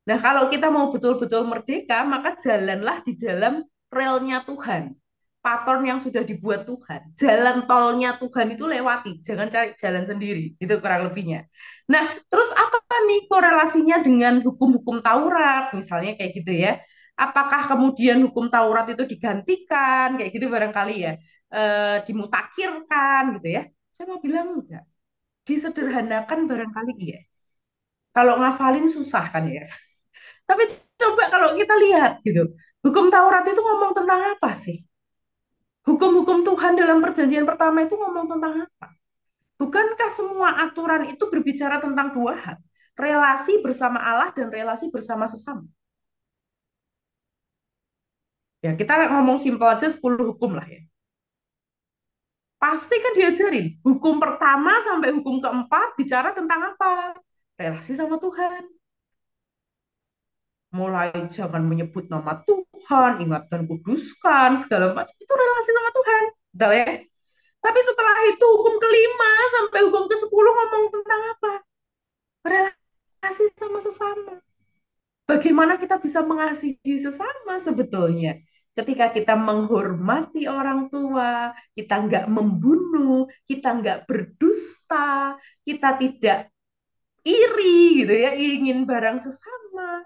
[0.06, 4.94] Nah, kalau kita mau betul-betul merdeka, maka jalanlah di dalam relnya Tuhan.
[5.42, 7.14] Patron yang sudah dibuat Tuhan.
[7.14, 9.22] Jalan tolnya Tuhan itu lewati.
[9.22, 10.58] Jangan cari jalan sendiri.
[10.58, 11.46] Itu kurang lebihnya.
[11.86, 15.70] Nah, terus apa nih korelasinya dengan hukum-hukum Taurat?
[15.78, 16.82] Misalnya kayak gitu ya.
[17.14, 20.18] Apakah kemudian hukum Taurat itu digantikan?
[20.18, 21.14] Kayak gitu barangkali ya.
[21.54, 21.62] E,
[22.10, 23.62] dimutakhirkan gitu ya.
[23.96, 24.84] Saya mau bilang enggak.
[25.50, 27.20] Disederhanakan barangkali iya.
[28.16, 29.66] Kalau ngafalin susah kan ya.
[30.50, 30.64] Tapi
[31.02, 32.44] coba kalau kita lihat gitu,
[32.86, 34.78] hukum Taurat itu ngomong tentang apa sih?
[35.88, 38.88] Hukum-hukum Tuhan dalam perjanjian pertama itu ngomong tentang apa?
[39.62, 42.58] Bukankah semua aturan itu berbicara tentang dua hal?
[42.98, 45.66] Relasi bersama Allah dan relasi bersama sesama.
[48.66, 50.80] Ya, kita ngomong simpel aja 10 hukum lah ya.
[52.56, 53.78] Pasti kan diajarin.
[53.84, 57.20] Hukum pertama sampai hukum keempat bicara tentang apa?
[57.56, 58.76] Relasi sama Tuhan
[60.76, 66.24] mulai jangan menyebut nama Tuhan, ingat dan kuduskan, segala macam itu relasi sama Tuhan.
[66.52, 66.88] Betul ya?
[67.64, 71.54] Tapi setelah itu hukum kelima sampai hukum ke sepuluh ngomong tentang apa?
[72.46, 74.34] Relasi sama sesama.
[75.26, 78.38] Bagaimana kita bisa mengasihi sesama sebetulnya?
[78.76, 86.52] Ketika kita menghormati orang tua, kita nggak membunuh, kita nggak berdusta, kita tidak
[87.24, 90.04] iri gitu ya, ingin barang sesama,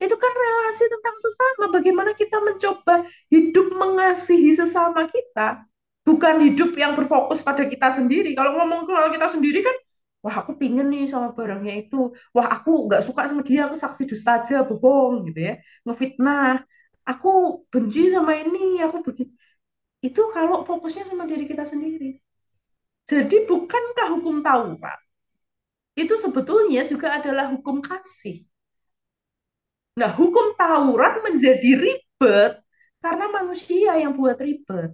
[0.00, 1.64] itu kan relasi tentang sesama.
[1.72, 5.64] Bagaimana kita mencoba hidup mengasihi sesama kita,
[6.04, 8.32] bukan hidup yang berfokus pada kita sendiri.
[8.32, 9.76] Kalau ngomong kalau kita sendiri kan,
[10.24, 14.02] wah aku pingin nih sama barangnya itu, wah aku nggak suka sama dia, aku saksi
[14.10, 15.54] dusta aja, bohong gitu ya,
[15.86, 16.66] ngefitnah,
[17.10, 17.30] aku
[17.72, 19.32] benci sama ini, aku begitu.
[20.02, 22.20] Itu kalau fokusnya sama diri kita sendiri.
[23.06, 25.00] Jadi bukankah hukum Taurat
[25.96, 28.44] itu sebetulnya juga adalah hukum kasih
[29.96, 32.60] Nah, hukum Taurat menjadi ribet
[33.00, 34.92] karena manusia yang buat ribet.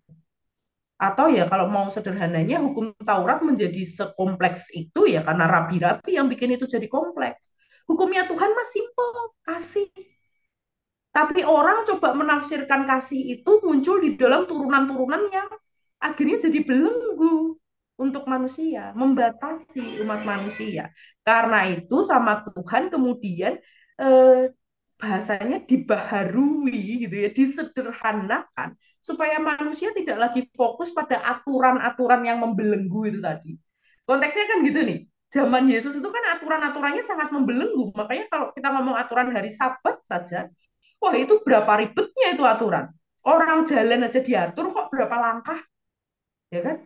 [0.94, 6.54] Atau ya kalau mau sederhananya hukum Taurat menjadi sekompleks itu ya karena rabi-rabi yang bikin
[6.54, 7.50] itu jadi kompleks.
[7.90, 9.90] Hukumnya Tuhan masih simpel, kasih.
[11.12, 15.48] Tapi orang coba menafsirkan kasih itu muncul di dalam turunan-turunan yang
[16.00, 17.60] akhirnya jadi belenggu
[18.00, 20.88] untuk manusia, membatasi umat manusia.
[21.20, 23.60] Karena itu sama Tuhan kemudian
[24.00, 24.50] eh,
[24.96, 33.18] bahasanya dibaharui gitu ya, disederhanakan supaya manusia tidak lagi fokus pada aturan-aturan yang membelenggu itu
[33.20, 33.58] tadi.
[34.08, 35.00] Konteksnya kan gitu nih.
[35.32, 37.88] Zaman Yesus itu kan aturan-aturannya sangat membelenggu.
[37.96, 40.52] Makanya kalau kita ngomong aturan hari Sabat saja,
[41.02, 42.86] wah itu berapa ribetnya itu aturan.
[43.26, 45.58] Orang jalan aja diatur kok berapa langkah.
[46.54, 46.76] Ya kan?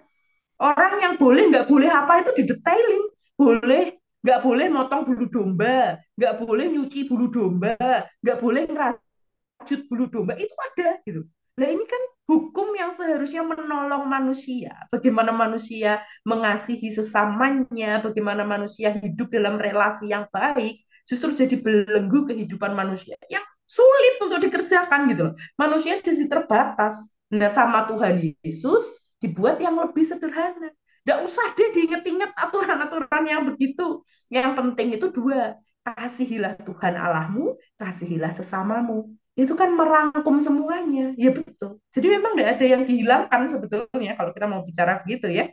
[0.56, 3.04] Orang yang boleh nggak boleh apa itu didetailin.
[3.36, 7.78] Boleh nggak boleh motong bulu domba, nggak boleh nyuci bulu domba,
[8.18, 11.22] nggak boleh ngerajut bulu domba, itu ada gitu.
[11.56, 14.74] Nah ini kan hukum yang seharusnya menolong manusia.
[14.90, 22.74] Bagaimana manusia mengasihi sesamanya, bagaimana manusia hidup dalam relasi yang baik, justru jadi belenggu kehidupan
[22.74, 25.34] manusia yang sulit untuk dikerjakan gitu loh.
[25.58, 27.10] Manusia jadi terbatas.
[27.34, 30.70] Nah sama Tuhan Yesus dibuat yang lebih sederhana.
[31.02, 34.02] Nggak usah deh diinget-inget aturan-aturan yang begitu.
[34.30, 35.54] Yang penting itu dua,
[35.86, 39.06] kasihilah Tuhan Allahmu, kasihilah sesamamu.
[39.38, 41.14] Itu kan merangkum semuanya.
[41.14, 41.78] Ya betul.
[41.94, 45.46] Jadi memang tidak ada yang dihilangkan sebetulnya kalau kita mau bicara begitu ya.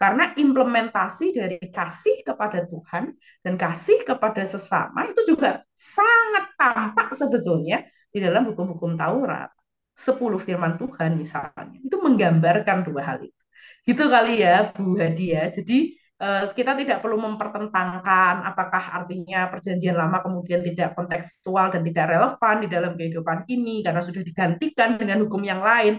[0.00, 3.12] Karena implementasi dari kasih kepada Tuhan
[3.44, 9.52] dan kasih kepada sesama itu juga sangat tampak sebetulnya di dalam hukum-hukum Taurat.
[9.92, 11.76] Sepuluh firman Tuhan misalnya.
[11.84, 13.40] Itu menggambarkan dua hal itu.
[13.84, 15.52] Gitu kali ya Bu Hadia.
[15.52, 22.12] Jadi Eh, kita tidak perlu mempertentangkan apakah artinya perjanjian lama kemudian tidak kontekstual dan tidak
[22.12, 25.96] relevan di dalam kehidupan ini karena sudah digantikan dengan hukum yang lain.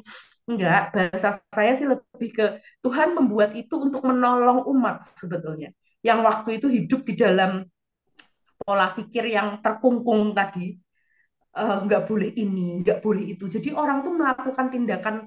[0.49, 2.45] Enggak, bahasa saya sih lebih ke
[2.83, 5.69] Tuhan membuat itu untuk menolong umat sebetulnya.
[6.01, 7.51] Yang waktu itu hidup di dalam
[8.61, 10.77] pola pikir yang terkungkung tadi,
[11.57, 13.45] uh, nggak boleh ini, nggak boleh itu.
[13.49, 15.17] Jadi orang tuh melakukan tindakan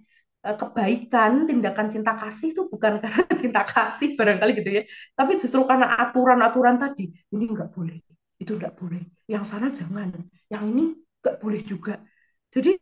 [0.45, 4.83] Eh, kebaikan, tindakan cinta kasih itu bukan karena cinta kasih barangkali gitu ya,
[5.17, 7.09] tapi justru karena aturan-aturan tadi.
[7.33, 7.97] Ini nggak boleh,
[8.37, 9.01] itu nggak boleh.
[9.25, 10.13] Yang sana jangan,
[10.53, 11.97] yang ini nggak boleh juga.
[12.53, 12.77] Jadi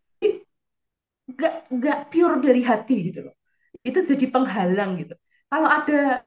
[1.32, 3.34] nggak nggak pure dari hati gitu loh.
[3.82, 5.14] Itu jadi penghalang gitu.
[5.50, 6.22] Kalau ada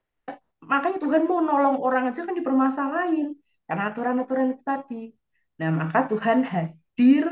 [0.65, 5.03] makanya Tuhan mau nolong orang aja kan dipermasalahin karena aturan-aturan itu tadi.
[5.61, 7.25] Nah maka Tuhan hadir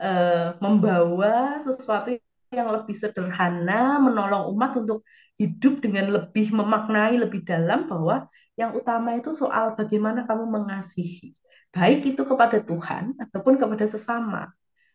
[0.00, 2.16] uh, membawa sesuatu
[2.54, 5.02] yang lebih sederhana, menolong umat untuk
[5.34, 11.34] hidup dengan lebih memaknai lebih dalam bahwa yang utama itu soal bagaimana kamu mengasihi,
[11.74, 14.54] baik itu kepada Tuhan ataupun kepada sesama.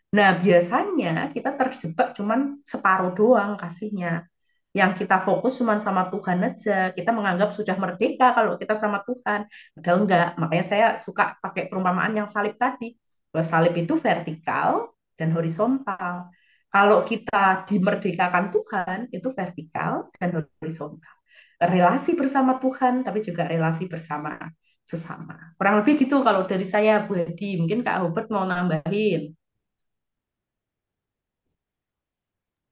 [0.10, 4.26] Nah, biasanya kita terjebak cuman separuh doang kasihnya.
[4.74, 6.90] Yang kita fokus cuma sama Tuhan aja.
[6.98, 9.46] Kita menganggap sudah merdeka kalau kita sama Tuhan.
[9.78, 10.28] Padahal enggak.
[10.42, 12.98] Makanya saya suka pakai perumpamaan yang salib tadi.
[13.30, 16.34] Bahwa salib itu vertikal dan horizontal.
[16.70, 21.16] Kalau kita dimerdekakan Tuhan, itu vertikal dan horizontal.
[21.58, 24.38] Relasi bersama Tuhan, tapi juga relasi bersama
[24.86, 25.54] sesama.
[25.58, 27.58] Kurang lebih gitu kalau dari saya, Bu Hedi.
[27.62, 29.39] Mungkin Kak Hubert mau nambahin.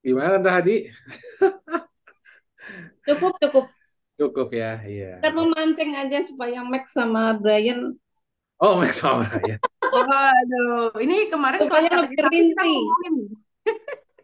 [0.07, 0.77] Gimana Tante Hadi?
[3.03, 3.65] Cukup, cukup.
[4.15, 5.19] Cukup ya, iya.
[5.19, 7.91] Kita memancing aja supaya Max sama Brian.
[8.55, 9.59] Oh, Max sama Brian.
[9.83, 10.95] oh, aduh.
[10.95, 12.73] Ini kemarin supaya lebih rinci.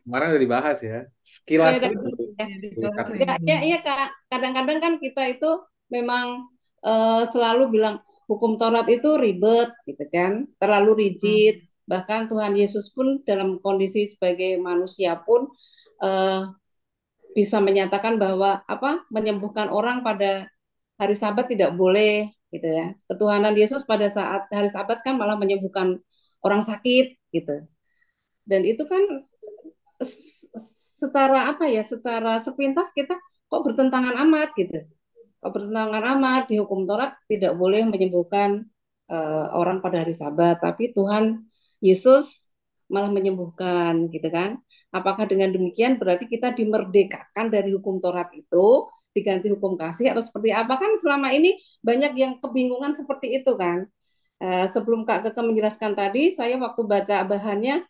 [0.08, 1.04] Kemarin udah dibahas ya.
[1.20, 1.84] Sekilas.
[1.84, 1.92] Ya,
[3.20, 4.16] ya, ya, ya kak.
[4.32, 5.52] Kadang-kadang kan kita itu
[5.92, 6.48] memang
[6.80, 8.00] uh, selalu bilang
[8.32, 11.60] hukum Taurat itu ribet, gitu kan, terlalu rigid.
[11.60, 11.73] Hmm.
[11.84, 15.52] Bahkan Tuhan Yesus pun dalam kondisi sebagai manusia pun
[16.00, 16.52] uh,
[17.34, 20.48] bisa menyatakan bahwa apa menyembuhkan orang pada
[21.02, 22.94] hari Sabat tidak boleh, gitu ya.
[23.10, 26.00] Ketuhanan Yesus pada saat hari Sabat kan malah menyembuhkan
[26.46, 27.66] orang sakit, gitu.
[28.46, 29.02] Dan itu kan
[30.04, 33.16] secara apa ya secara sepintas kita
[33.48, 34.80] kok bertentangan amat gitu
[35.40, 38.68] kok bertentangan amat di hukum Taurat tidak boleh menyembuhkan
[39.12, 41.46] uh, orang pada hari Sabat tapi Tuhan
[41.84, 42.56] Yesus
[42.88, 44.64] malah menyembuhkan gitu kan
[44.96, 50.56] apakah dengan demikian berarti kita dimerdekakan dari hukum Taurat itu diganti hukum kasih atau seperti
[50.56, 53.84] apa kan selama ini banyak yang kebingungan seperti itu kan
[54.40, 57.84] uh, sebelum Kak Keke menjelaskan tadi saya waktu baca bahannya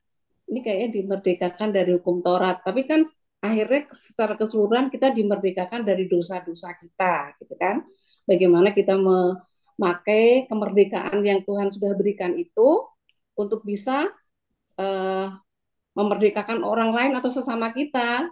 [0.49, 2.59] ini kayaknya dimerdekakan dari hukum Taurat.
[2.61, 3.01] Tapi kan
[3.39, 7.83] akhirnya secara keseluruhan kita dimerdekakan dari dosa-dosa kita, gitu kan?
[8.23, 12.87] Bagaimana kita memakai kemerdekaan yang Tuhan sudah berikan itu
[13.33, 14.09] untuk bisa
[14.77, 15.27] uh,
[15.93, 18.29] memerdekakan orang lain atau sesama kita.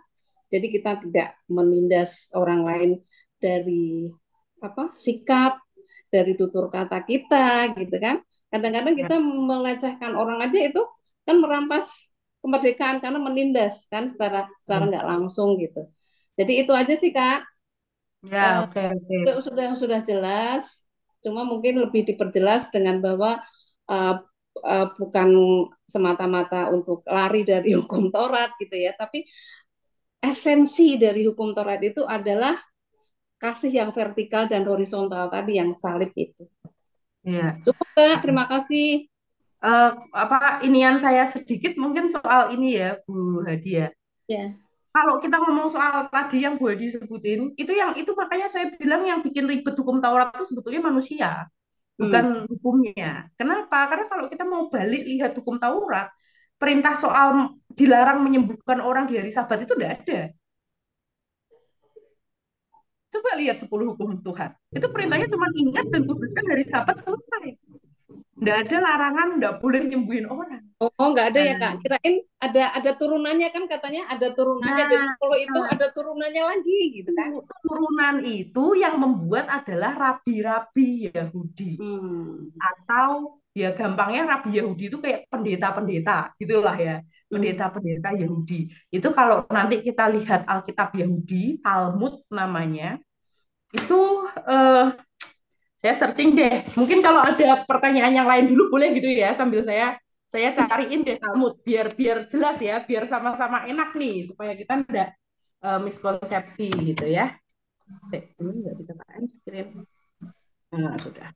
[0.51, 2.91] Jadi kita tidak menindas orang lain
[3.39, 4.11] dari
[4.59, 5.63] apa sikap,
[6.11, 8.19] dari tutur kata kita, gitu kan?
[8.51, 10.83] Kadang-kadang kita melecehkan orang aja itu
[11.23, 14.91] kan merampas kemerdekaan karena menindas kan secara secara hmm.
[14.91, 15.87] nggak langsung gitu.
[16.35, 17.47] Jadi itu aja sih kak.
[18.27, 19.07] Ya oke uh, oke.
[19.07, 19.41] Okay.
[19.45, 20.83] Sudah sudah jelas.
[21.21, 23.39] Cuma mungkin lebih diperjelas dengan bahwa
[23.87, 24.15] uh,
[24.61, 25.29] uh, bukan
[25.85, 29.25] semata-mata untuk lari dari hukum Taurat gitu ya, tapi
[30.21, 32.55] esensi dari hukum Taurat itu adalah
[33.41, 36.45] kasih yang vertikal dan horizontal tadi yang salib itu.
[37.25, 37.57] Iya.
[37.65, 39.09] Cukup kak, terima kasih
[39.65, 43.89] uh, apa inian saya sedikit mungkin soal ini ya Bu Hadia.
[44.29, 44.53] Ya.
[44.91, 49.07] Kalau kita ngomong soal tadi yang Bu Hadi sebutin, itu yang itu makanya saya bilang
[49.07, 51.47] yang bikin ribet hukum Taurat itu sebetulnya manusia,
[51.99, 52.45] bukan hmm.
[52.51, 53.11] hukumnya.
[53.39, 53.87] Kenapa?
[53.89, 56.11] Karena kalau kita mau balik lihat hukum Taurat,
[56.61, 60.19] perintah soal dilarang menyembuhkan orang di hari Sabat itu tidak ada.
[63.11, 64.51] Coba lihat 10 hukum Tuhan.
[64.71, 67.59] Itu perintahnya cuma ingat dan kuduskan hari Sabat selesai
[68.41, 70.65] nggak ada larangan nggak boleh nyembuhin orang.
[70.81, 71.73] Oh, nggak ada ya kak.
[71.85, 76.43] Kirain ada ada turunannya kan katanya ada turunannya nah, dari sepuluh itu nah, ada turunannya
[76.43, 77.29] lagi gitu kan?
[77.61, 82.57] Turunan itu yang membuat adalah rabi-rabi Yahudi hmm.
[82.57, 87.39] atau ya gampangnya Rabi Yahudi itu kayak pendeta-pendeta gitulah ya Hmm.
[87.39, 92.99] pendeta-pendeta Yahudi itu kalau nanti kita lihat Alkitab Yahudi Talmud namanya
[93.71, 94.85] itu eh,
[95.81, 99.97] saya searching deh mungkin kalau ada pertanyaan yang lain dulu boleh gitu ya sambil saya
[100.29, 105.17] saya cariin deh Talmud biar biar jelas ya biar sama-sama enak nih supaya kita tidak
[105.65, 107.35] eh, miskonsepsi gitu ya
[108.13, 109.67] ini nggak bisa pakai screen
[110.71, 111.35] nah sudah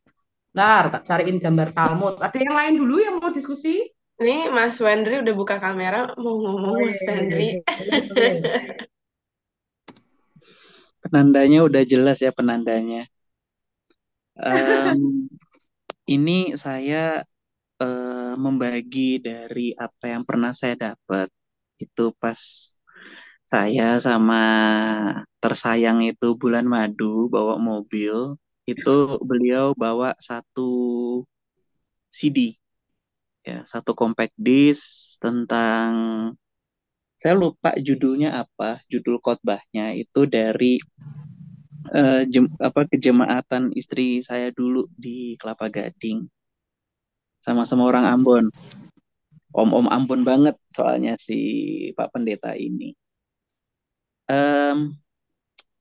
[0.56, 2.16] Bentar, tak cariin gambar Talmud.
[2.24, 3.92] Ada yang lain dulu yang mau diskusi?
[4.24, 7.60] Nih Mas Wendri udah buka kamera mau ngomong Mas Wendri.
[11.04, 13.04] Penandanya udah jelas ya penandanya.
[14.36, 15.30] Em,
[16.10, 17.24] ini saya
[17.82, 21.28] eh, membagi dari apa yang pernah saya dapat.
[21.80, 22.40] Itu pas
[23.46, 24.44] saya sama
[25.44, 30.70] tersayang itu bulan madu bawa mobil itu beliau bawa satu
[32.10, 32.58] CD
[33.46, 35.94] ya satu compact disc tentang
[37.22, 40.82] saya lupa judulnya apa judul khotbahnya itu dari
[41.94, 46.26] eh, jem- apa kejemaatan istri saya dulu di Kelapa Gading.
[47.42, 48.46] Sama-sama orang Ambon.
[49.56, 51.38] Om-om Ambon banget soalnya si
[51.96, 52.92] Pak Pendeta ini.
[54.26, 54.98] Em,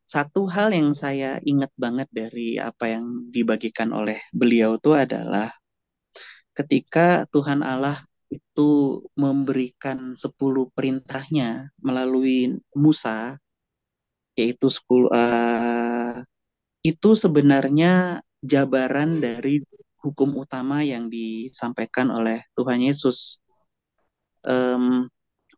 [0.04, 5.48] satu hal yang saya ingat banget dari apa yang dibagikan oleh beliau itu adalah
[6.54, 7.98] ketika Tuhan Allah
[8.30, 13.38] itu memberikan 10 perintahnya melalui Musa,
[14.38, 16.16] yaitu 10 eh,
[16.84, 19.64] itu sebenarnya jabaran dari
[20.04, 23.40] hukum utama yang disampaikan oleh Tuhan Yesus.
[24.44, 25.08] Em,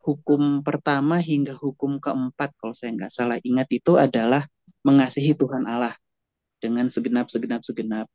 [0.07, 4.47] hukum pertama hingga hukum keempat, kalau saya nggak salah ingat itu adalah
[4.87, 5.99] mengasihi Tuhan Allah
[6.63, 8.07] dengan segenap segenap segenap.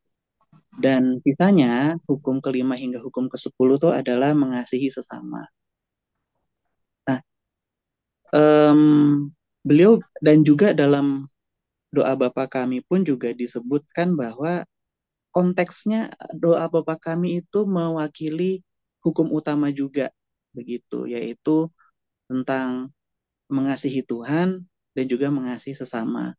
[0.71, 5.43] Dan sisanya hukum kelima hingga hukum ke sepuluh itu adalah mengasihi sesama.
[7.07, 7.19] Nah,
[8.31, 8.81] em,
[9.61, 11.29] beliau dan juga dalam
[11.91, 14.63] doa Bapa kami pun juga disebutkan bahwa
[15.31, 18.63] konteksnya doa Bapa kami itu mewakili
[19.03, 20.09] hukum utama juga
[20.51, 21.71] begitu, yaitu
[22.27, 22.91] tentang
[23.51, 24.63] mengasihi Tuhan
[24.95, 26.35] dan juga mengasihi sesama.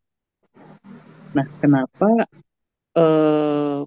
[1.32, 2.08] Nah, kenapa
[2.96, 3.80] eh,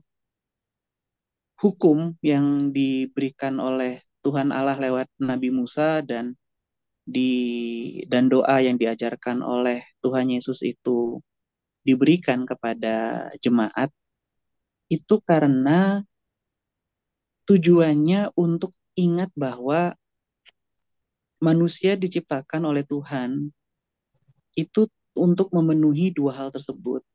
[1.62, 6.34] hukum yang diberikan oleh Tuhan Allah lewat Nabi Musa dan
[7.06, 7.32] di
[8.10, 11.22] dan doa yang diajarkan oleh Tuhan Yesus itu
[11.86, 13.94] diberikan kepada jemaat
[14.90, 16.02] itu karena
[17.46, 19.94] tujuannya untuk ingat bahwa
[21.38, 23.54] manusia diciptakan oleh Tuhan
[24.58, 27.06] itu untuk memenuhi dua hal tersebut.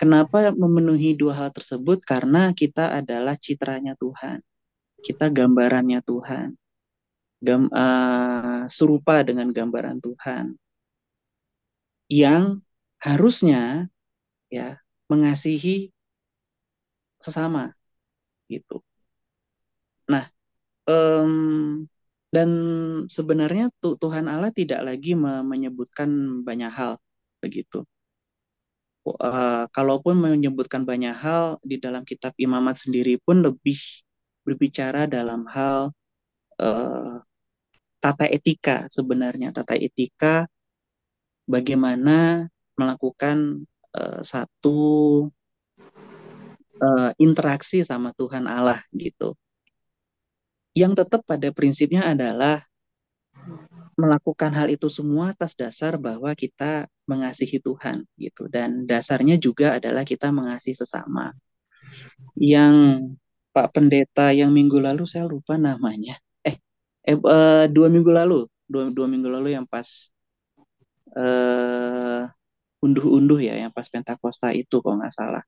[0.00, 2.00] Kenapa memenuhi dua hal tersebut?
[2.02, 4.40] Karena kita adalah citranya Tuhan.
[5.02, 6.56] Kita gambarannya Tuhan.
[7.42, 10.54] Gam, uh, serupa dengan gambaran Tuhan.
[12.06, 12.62] Yang
[13.02, 13.90] harusnya
[14.46, 14.78] ya
[15.10, 15.90] mengasihi
[17.18, 17.74] sesama
[18.46, 18.78] gitu.
[20.06, 20.30] Nah,
[20.86, 21.86] um,
[22.32, 22.50] dan
[23.10, 26.96] sebenarnya Tuhan Allah tidak lagi menyebutkan banyak hal
[27.42, 27.84] begitu.
[29.02, 33.74] Uh, kalaupun menyebutkan banyak hal di dalam kitab imamat sendiri pun lebih
[34.46, 35.90] berbicara dalam hal
[36.62, 37.18] uh,
[38.02, 40.50] tata etika sebenarnya tata etika
[41.46, 43.62] bagaimana melakukan
[43.94, 44.80] uh, satu
[46.82, 49.38] uh, interaksi sama Tuhan Allah gitu
[50.74, 52.64] yang tetap pada prinsipnya adalah
[53.92, 60.02] melakukan hal itu semua atas dasar bahwa kita mengasihi Tuhan gitu dan dasarnya juga adalah
[60.02, 61.36] kita mengasihi sesama.
[62.38, 62.76] Yang
[63.52, 66.16] Pak Pendeta yang minggu lalu saya lupa namanya.
[67.02, 70.14] Eh, uh, dua minggu lalu, dua, dua minggu lalu yang pas
[71.18, 72.22] uh,
[72.78, 75.44] unduh-unduh ya, yang pas Pentakosta itu kalau nggak salah.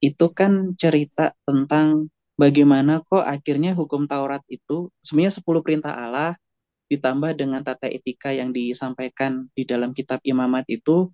[0.00, 6.38] Itu kan cerita tentang bagaimana kok akhirnya hukum Taurat itu sebenarnya 10 perintah Allah
[6.88, 11.12] ditambah dengan tata etika yang disampaikan di dalam kitab imamat itu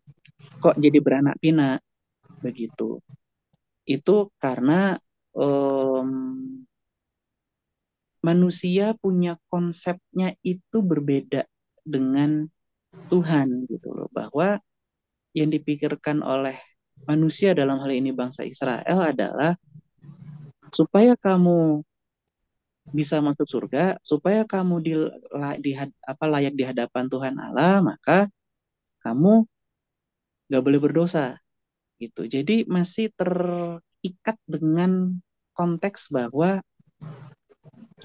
[0.63, 1.83] kok jadi beranak pinak
[2.45, 3.03] begitu
[3.89, 4.95] itu karena
[5.35, 6.63] um,
[8.25, 11.45] manusia punya konsepnya itu berbeda
[11.85, 12.49] dengan
[13.13, 14.09] Tuhan gitu loh.
[14.09, 14.57] Bahwa
[15.37, 16.57] yang dipikirkan oleh
[17.05, 19.53] manusia dalam hal ini bangsa Israel adalah
[20.73, 21.85] supaya kamu
[22.93, 24.93] bisa masuk surga supaya kamu di,
[25.65, 25.73] di
[26.05, 28.29] apa layak di hadapan Tuhan Allah maka
[29.01, 29.49] kamu
[30.53, 31.41] gak boleh berdosa
[31.97, 32.29] gitu.
[32.29, 35.17] Jadi masih terikat dengan
[35.57, 36.61] konteks bahwa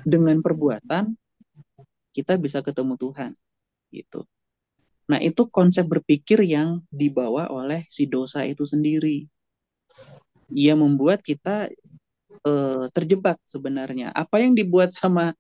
[0.06, 1.16] dengan perbuatan
[2.16, 3.32] kita bisa ketemu Tuhan
[3.94, 4.26] gitu.
[5.10, 9.26] Nah, itu konsep berpikir yang dibawa oleh si dosa itu sendiri.
[10.54, 11.70] Ia membuat kita
[12.46, 14.14] uh, terjebak sebenarnya.
[14.14, 15.34] Apa yang dibuat sama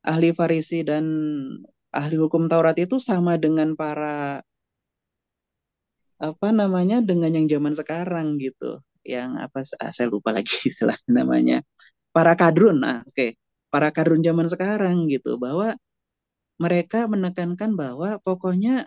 [0.00, 1.04] ahli Farisi dan
[1.92, 4.40] ahli hukum Taurat itu sama dengan para
[6.20, 11.64] apa namanya dengan yang zaman sekarang gitu yang apa ah, saya lupa lagi istilah namanya
[12.12, 13.40] para kadrun nah oke okay.
[13.70, 15.78] Para kadrun zaman sekarang gitu bahwa
[16.60, 18.84] mereka menekankan bahwa pokoknya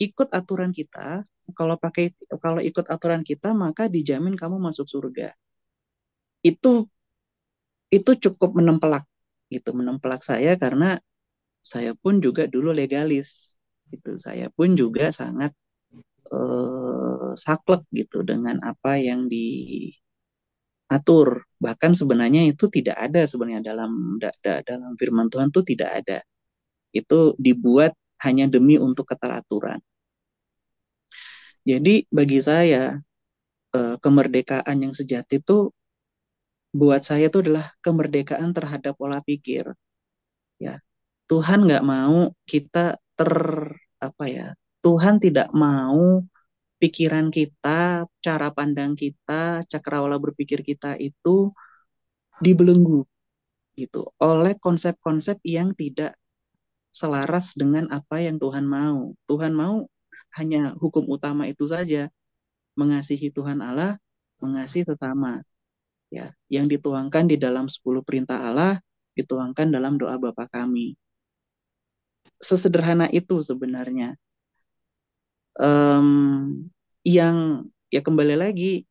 [0.00, 5.34] ikut aturan kita kalau pakai kalau ikut aturan kita maka dijamin kamu masuk surga.
[6.40, 6.88] Itu
[7.90, 9.04] itu cukup menempelak
[9.50, 11.02] gitu menempelak saya karena
[11.60, 13.58] saya pun juga dulu legalis
[13.90, 15.50] itu saya pun juga sangat
[16.30, 19.26] uh, saklek gitu dengan apa yang
[20.90, 26.02] diatur bahkan sebenarnya itu tidak ada sebenarnya dalam da, da, dalam firman Tuhan itu tidak
[26.02, 26.18] ada.
[26.90, 27.94] Itu dibuat
[28.26, 29.78] hanya demi untuk keteraturan.
[31.62, 32.98] Jadi bagi saya
[33.70, 35.70] uh, kemerdekaan yang sejati itu
[36.74, 39.70] buat saya itu adalah kemerdekaan terhadap pola pikir.
[40.58, 40.82] Ya
[41.30, 43.34] Tuhan nggak mau kita ter
[44.02, 46.24] apa ya Tuhan tidak mau
[46.80, 51.52] pikiran kita, cara pandang kita, cakrawala berpikir kita itu
[52.40, 53.04] dibelenggu
[53.76, 56.16] gitu oleh konsep-konsep yang tidak
[56.90, 59.14] selaras dengan apa yang Tuhan mau.
[59.30, 59.86] Tuhan mau
[60.34, 62.10] hanya hukum utama itu saja,
[62.74, 64.00] mengasihi Tuhan Allah,
[64.42, 65.44] mengasihi sesama.
[66.10, 68.82] Ya, yang dituangkan di dalam 10 perintah Allah
[69.14, 70.98] dituangkan dalam doa Bapa kami.
[72.42, 74.18] Sesederhana itu sebenarnya
[75.58, 76.08] um,
[77.02, 78.84] yang ya kembali lagi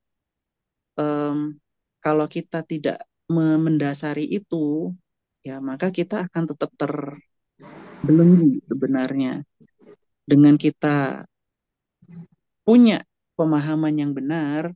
[0.99, 1.55] um,
[2.03, 4.89] kalau kita tidak mendasari itu
[5.45, 9.45] ya maka kita akan tetap terbelenggu sebenarnya.
[10.29, 11.25] Dengan kita
[12.61, 13.01] punya
[13.33, 14.69] pemahaman yang benar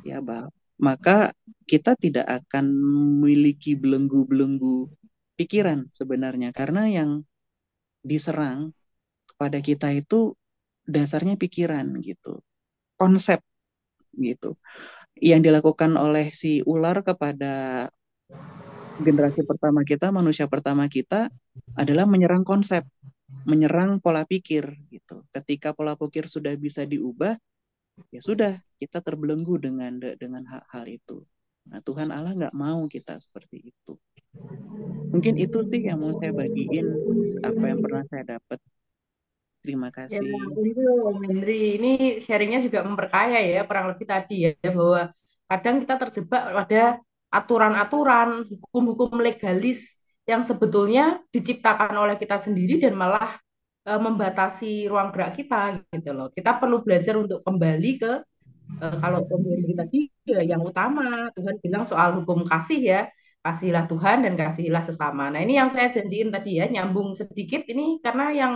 [0.00, 0.48] ya bah
[0.80, 1.36] maka
[1.68, 4.90] kita tidak akan memiliki belenggu-belenggu
[5.38, 6.50] pikiran sebenarnya.
[6.50, 7.22] Karena yang
[8.04, 8.74] diserang
[9.28, 10.34] kepada kita itu
[10.84, 12.40] dasarnya pikiran gitu
[13.00, 13.42] konsep
[14.14, 14.54] gitu.
[15.18, 17.86] Yang dilakukan oleh si ular kepada
[19.02, 21.26] generasi pertama kita manusia pertama kita
[21.74, 22.86] adalah menyerang konsep
[23.44, 25.26] menyerang pola pikir gitu.
[25.34, 27.34] Ketika pola pikir sudah bisa diubah
[28.10, 31.22] ya sudah kita terbelenggu dengan dengan hal-hal itu.
[31.70, 33.94] Nah Tuhan Allah nggak mau kita seperti itu.
[35.14, 36.86] Mungkin itu sih yang mau saya bagiin
[37.42, 38.58] apa yang pernah saya dapat
[39.64, 40.28] Terima ya, kasih.
[40.28, 40.84] Ya, itu
[41.24, 41.80] Hendri.
[41.80, 45.08] Ini sharingnya juga memperkaya ya, kurang lebih tadi ya, bahwa
[45.48, 46.82] kadang kita terjebak pada
[47.32, 49.96] aturan-aturan, hukum-hukum legalis
[50.28, 53.40] yang sebetulnya diciptakan oleh kita sendiri dan malah
[53.84, 56.28] e, membatasi ruang gerak kita gitu loh.
[56.28, 58.12] Kita perlu belajar untuk kembali ke
[58.80, 63.00] e, kalau Hendri tadi ya, yang utama Tuhan bilang soal hukum kasih ya,
[63.44, 65.28] kasihlah Tuhan dan kasihilah sesama.
[65.28, 68.54] Nah ini yang saya janjiin tadi ya, nyambung sedikit ini karena yang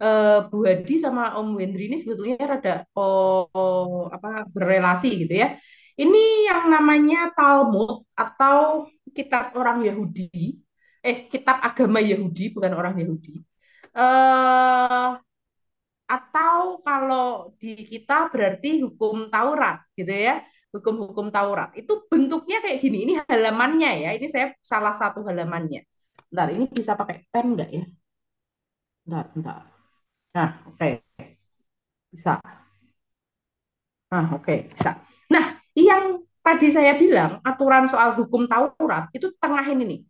[0.00, 5.54] uh, Bu Hadi sama Om Wendri ini sebetulnya rada oh, oh, apa berrelasi gitu ya.
[5.94, 10.58] Ini yang namanya Talmud atau kitab orang Yahudi,
[10.98, 13.38] eh kitab agama Yahudi bukan orang Yahudi.
[13.94, 15.14] Uh,
[16.04, 22.98] atau kalau di kita berarti hukum Taurat gitu ya hukum-hukum Taurat itu bentuknya kayak gini
[23.08, 25.86] ini halamannya ya ini saya salah satu halamannya
[26.28, 27.84] Bentar, ini bisa pakai pen nggak ya
[29.06, 29.73] Bentar, bentar.
[30.34, 30.76] Nah, oke.
[30.76, 30.92] Okay.
[32.10, 32.42] Bisa.
[34.10, 34.58] Nah, oke, okay.
[34.70, 34.98] bisa.
[35.30, 40.00] Nah, yang tadi saya bilang, aturan soal hukum Taurat, itu tengah ini nih.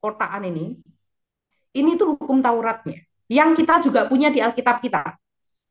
[0.00, 0.76] Kotaan ini.
[1.72, 3.04] Ini tuh hukum Tauratnya.
[3.28, 5.16] Yang kita juga punya di Alkitab kita.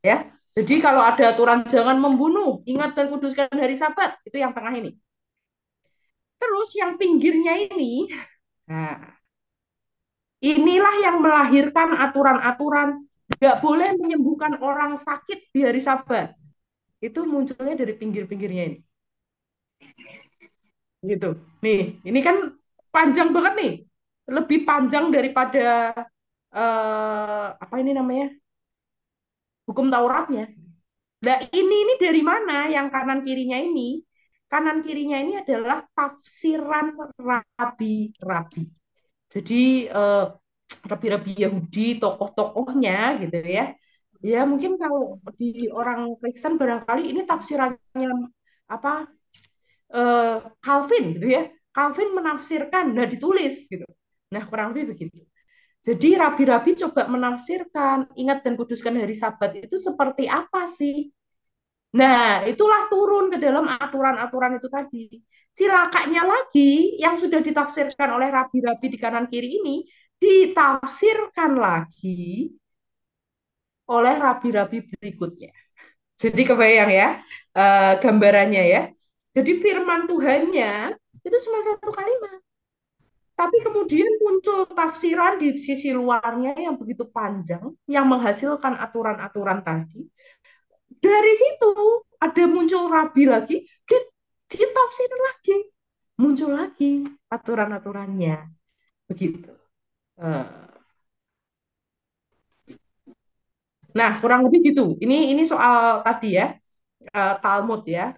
[0.05, 0.29] Ya.
[0.57, 4.97] Jadi kalau ada aturan jangan membunuh, ingat dan kuduskan hari Sabat, itu yang tengah ini.
[6.37, 8.09] Terus yang pinggirnya ini,
[8.65, 9.16] nah,
[10.37, 16.37] Inilah yang melahirkan aturan-aturan nggak boleh menyembuhkan orang sakit di hari Sabat.
[17.01, 18.79] Itu munculnya dari pinggir-pinggirnya ini.
[21.01, 21.29] Gitu.
[21.61, 22.53] Nih, ini kan
[22.89, 23.73] panjang banget nih.
[24.27, 25.93] Lebih panjang daripada
[26.53, 28.33] uh, apa ini namanya?
[29.65, 30.53] Hukum Tauratnya.
[31.17, 34.05] Nah, ini ini dari mana yang kanan kirinya ini?
[34.47, 38.63] Kanan kirinya ini adalah tafsiran rabi-rabi.
[39.27, 40.31] Jadi uh,
[40.87, 43.75] rabi-rabi Yahudi, tokoh-tokohnya gitu ya.
[44.23, 48.33] Ya mungkin kalau di orang Kristen barangkali ini tafsirannya
[48.65, 49.05] apa
[49.93, 51.43] eh, Calvin gitu ya.
[51.71, 53.85] Calvin menafsirkan, nah ditulis gitu.
[54.33, 55.21] Nah, kurang lebih begitu.
[55.85, 61.13] Jadi rabi-rabi coba menafsirkan, ingat dan kuduskan hari Sabat itu seperti apa sih?
[61.95, 65.05] Nah, itulah turun ke dalam aturan-aturan itu tadi.
[65.55, 72.51] Cilakanya lagi yang sudah ditafsirkan oleh rabi-rabi di kanan kiri ini ditafsirkan lagi
[73.87, 75.53] oleh rabi-rabi berikutnya.
[76.17, 77.07] Jadi kebayang ya
[77.55, 78.81] uh, gambarannya ya.
[79.37, 82.41] Jadi firman Tuhannya itu cuma satu kalimat.
[83.37, 90.09] Tapi kemudian muncul tafsiran di sisi luarnya yang begitu panjang, yang menghasilkan aturan-aturan tadi.
[90.97, 91.71] Dari situ
[92.17, 93.57] ada muncul rabi lagi,
[94.47, 95.55] ditafsirin lagi,
[96.17, 98.49] muncul lagi aturan-aturannya.
[99.07, 99.51] Begitu.
[100.17, 100.67] Uh,
[103.97, 104.93] Nah, kurang lebih gitu.
[105.01, 106.53] Ini ini soal tadi ya,
[107.17, 108.13] uh, Talmud ya.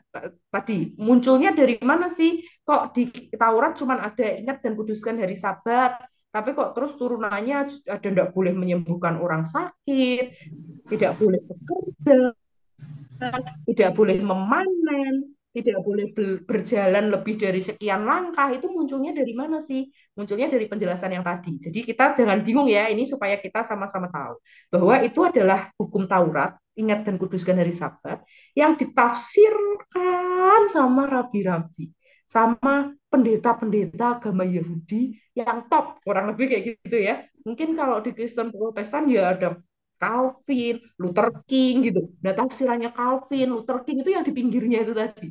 [0.51, 2.43] Tadi munculnya dari mana sih?
[2.67, 6.03] Kok di Taurat cuma ada ingat dan kuduskan hari Sabat,
[6.36, 7.55] tapi kok terus turunannya
[7.88, 10.36] ada tidak boleh menyembuhkan orang sakit,
[10.91, 12.36] tidak boleh bekerja,
[13.67, 16.13] tidak boleh memanen, tidak boleh
[16.45, 19.89] berjalan lebih dari sekian langkah itu munculnya dari mana sih?
[20.13, 21.57] Munculnya dari penjelasan yang tadi.
[21.57, 24.38] Jadi kita jangan bingung ya, ini supaya kita sama-sama tahu
[24.70, 31.91] bahwa itu adalah hukum Taurat, ingat dan kuduskan hari Sabat, yang ditafsirkan sama rabi-rabi,
[32.30, 37.26] sama pendeta-pendeta agama Yahudi yang top, kurang lebih kayak gitu ya.
[37.41, 39.57] Mungkin kalau di Kristen Protestan ya ada
[39.99, 42.01] Calvin, Luther King gitu.
[42.23, 45.27] Nah, tafsirannya Calvin, Luther King itu yang di pinggirnya itu tadi.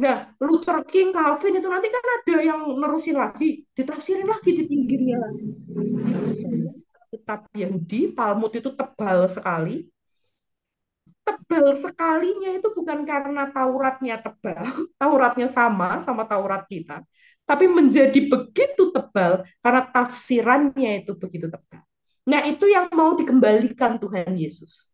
[0.00, 5.16] Nah, Luther King, Calvin itu nanti kan ada yang nerusin lagi, ditafsirin lagi di pinggirnya
[5.20, 5.44] lagi.
[7.12, 9.84] Kitab Yahudi, Talmud itu tebal sekali.
[11.20, 14.64] Tebal sekalinya itu bukan karena Tauratnya tebal,
[15.00, 17.04] Tauratnya sama sama Taurat kita,
[17.44, 21.89] tapi menjadi begitu tebal karena tafsirannya itu begitu tebal.
[22.28, 24.90] Nah, itu yang mau dikembalikan Tuhan Yesus.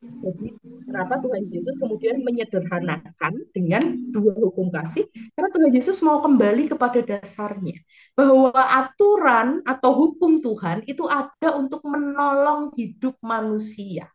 [0.00, 0.56] Jadi,
[0.88, 5.04] kenapa Tuhan Yesus kemudian menyederhanakan dengan dua hukum kasih?
[5.36, 7.76] Karena Tuhan Yesus mau kembali kepada dasarnya.
[8.16, 14.08] Bahwa aturan atau hukum Tuhan itu ada untuk menolong hidup manusia.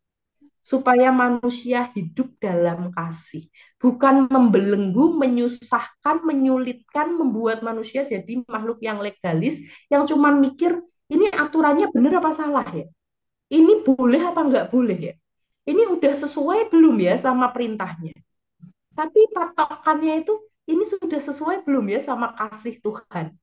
[0.66, 3.46] Supaya manusia hidup dalam kasih.
[3.78, 9.62] Bukan membelenggu, menyusahkan, menyulitkan, membuat manusia jadi makhluk yang legalis,
[9.94, 10.82] yang cuma mikir
[11.12, 12.86] ini aturannya benar apa salah ya?
[13.52, 15.14] Ini boleh apa nggak boleh ya?
[15.66, 18.14] Ini udah sesuai belum ya sama perintahnya?
[18.96, 20.34] Tapi patokannya itu
[20.66, 23.34] ini sudah sesuai belum ya sama kasih Tuhan?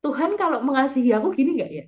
[0.00, 1.84] Tuhan kalau mengasihi aku gini nggak ya?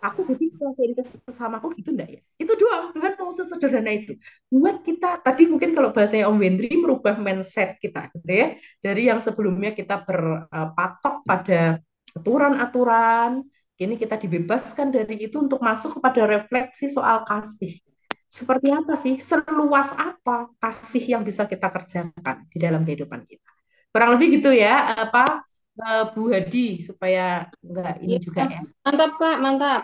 [0.00, 2.20] Aku jadi ngelakuin ke sesamaku gitu enggak ya?
[2.40, 4.16] Itu doang, Tuhan mau sesederhana itu.
[4.48, 8.56] Buat kita, tadi mungkin kalau bahasanya Om Wendri merubah mindset kita gitu ya.
[8.80, 11.84] Dari yang sebelumnya kita berpatok pada
[12.16, 13.44] aturan-aturan,
[13.80, 17.80] ini kita dibebaskan dari itu untuk masuk kepada refleksi soal kasih.
[18.28, 19.16] Seperti apa sih?
[19.18, 23.50] Seluas apa kasih yang bisa kita kerjakan di dalam kehidupan kita?
[23.90, 25.42] Kurang lebih gitu ya, apa
[25.80, 28.60] eh, Bu Hadi supaya enggak ini ya, juga ya.
[28.86, 29.82] Mantap Kak, mantap.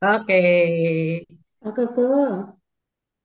[0.00, 0.42] Oke.
[1.66, 2.54] Oke, tuh.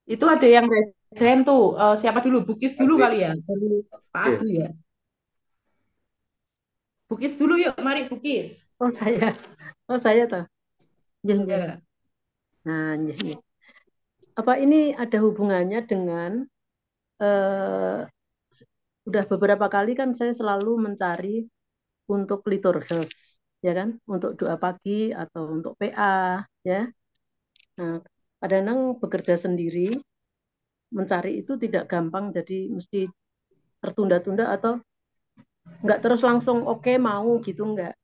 [0.09, 1.77] Itu ada yang resen tuh.
[1.77, 2.41] Uh, siapa dulu?
[2.43, 3.37] Bukis dulu kali ya.
[3.37, 4.73] Baru Pak Adu ya.
[7.11, 8.70] Bukis dulu yuk, mari Bukis.
[8.81, 9.37] Oh saya.
[9.85, 10.45] Oh saya toh.
[11.21, 11.37] Ya,
[12.65, 13.37] Nah, ya.
[14.33, 16.41] Apa ini ada hubungannya dengan
[17.21, 18.09] uh,
[19.05, 21.45] udah beberapa kali kan saya selalu mencari
[22.09, 24.01] untuk liturgis, ya kan?
[24.09, 26.89] Untuk doa pagi atau untuk PA, ya.
[27.77, 28.01] Nah,
[28.41, 30.01] kadang bekerja sendiri
[30.89, 33.05] mencari itu tidak gampang jadi mesti
[33.77, 34.81] tertunda-tunda atau
[35.85, 38.00] nggak terus langsung oke okay, mau gitu nggak.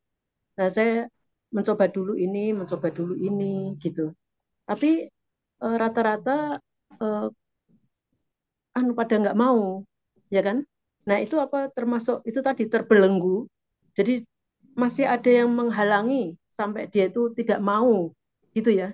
[0.57, 1.07] Nah saya
[1.55, 4.11] mencoba dulu ini, mencoba dulu ini gitu.
[4.67, 5.07] Tapi
[5.63, 6.59] eh, rata-rata
[6.99, 7.27] uh,
[8.77, 9.81] anu pada nggak mau,
[10.29, 10.57] ya kan?
[11.07, 13.47] Nah itu apa termasuk itu tadi terbelenggu.
[13.97, 14.21] Jadi
[14.77, 18.11] masih ada yang menghalangi sampai dia itu tidak mau,
[18.53, 18.93] gitu ya?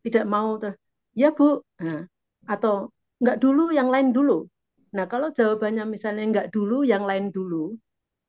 [0.00, 0.78] Tidak mau, ter
[1.12, 2.06] ya bu, nah,
[2.48, 2.88] atau
[3.20, 4.48] nggak dulu, yang lain dulu.
[4.96, 7.76] Nah kalau jawabannya misalnya nggak dulu, yang lain dulu,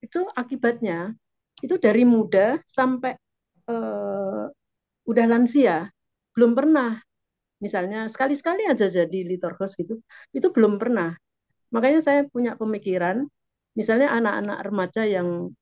[0.03, 1.15] itu akibatnya
[1.59, 3.13] itu dari muda sampai
[3.67, 4.47] uh,
[5.05, 5.91] udah lansia.
[6.31, 6.95] Belum pernah.
[7.61, 10.01] Misalnya sekali-sekali aja jadi liturgos gitu
[10.33, 11.13] itu belum pernah.
[11.69, 13.29] Makanya saya punya pemikiran
[13.77, 15.53] misalnya anak-anak remaja yang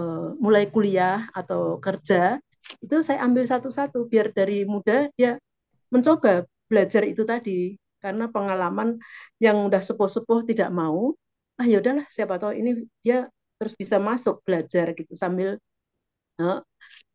[0.00, 2.40] uh, mulai kuliah atau kerja
[2.80, 5.36] itu saya ambil satu-satu biar dari muda dia
[5.92, 7.76] mencoba belajar itu tadi.
[8.00, 9.00] Karena pengalaman
[9.40, 11.12] yang udah sepuh-sepuh tidak mau
[11.54, 12.70] ah ya udahlah siapa tahu ini
[13.04, 13.30] dia
[13.64, 15.56] terus bisa masuk belajar gitu sambil
[16.36, 16.60] uh,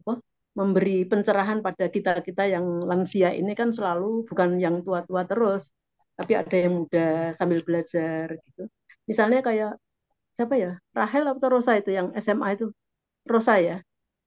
[0.01, 0.13] apa,
[0.57, 5.69] memberi pencerahan pada kita-kita yang lansia ini kan selalu bukan yang tua-tua terus,
[6.17, 8.65] tapi ada yang muda sambil belajar gitu.
[9.05, 9.77] Misalnya kayak
[10.33, 10.71] siapa ya?
[10.97, 12.73] Rahel atau Rosa itu yang SMA itu.
[13.29, 13.77] Rosa ya.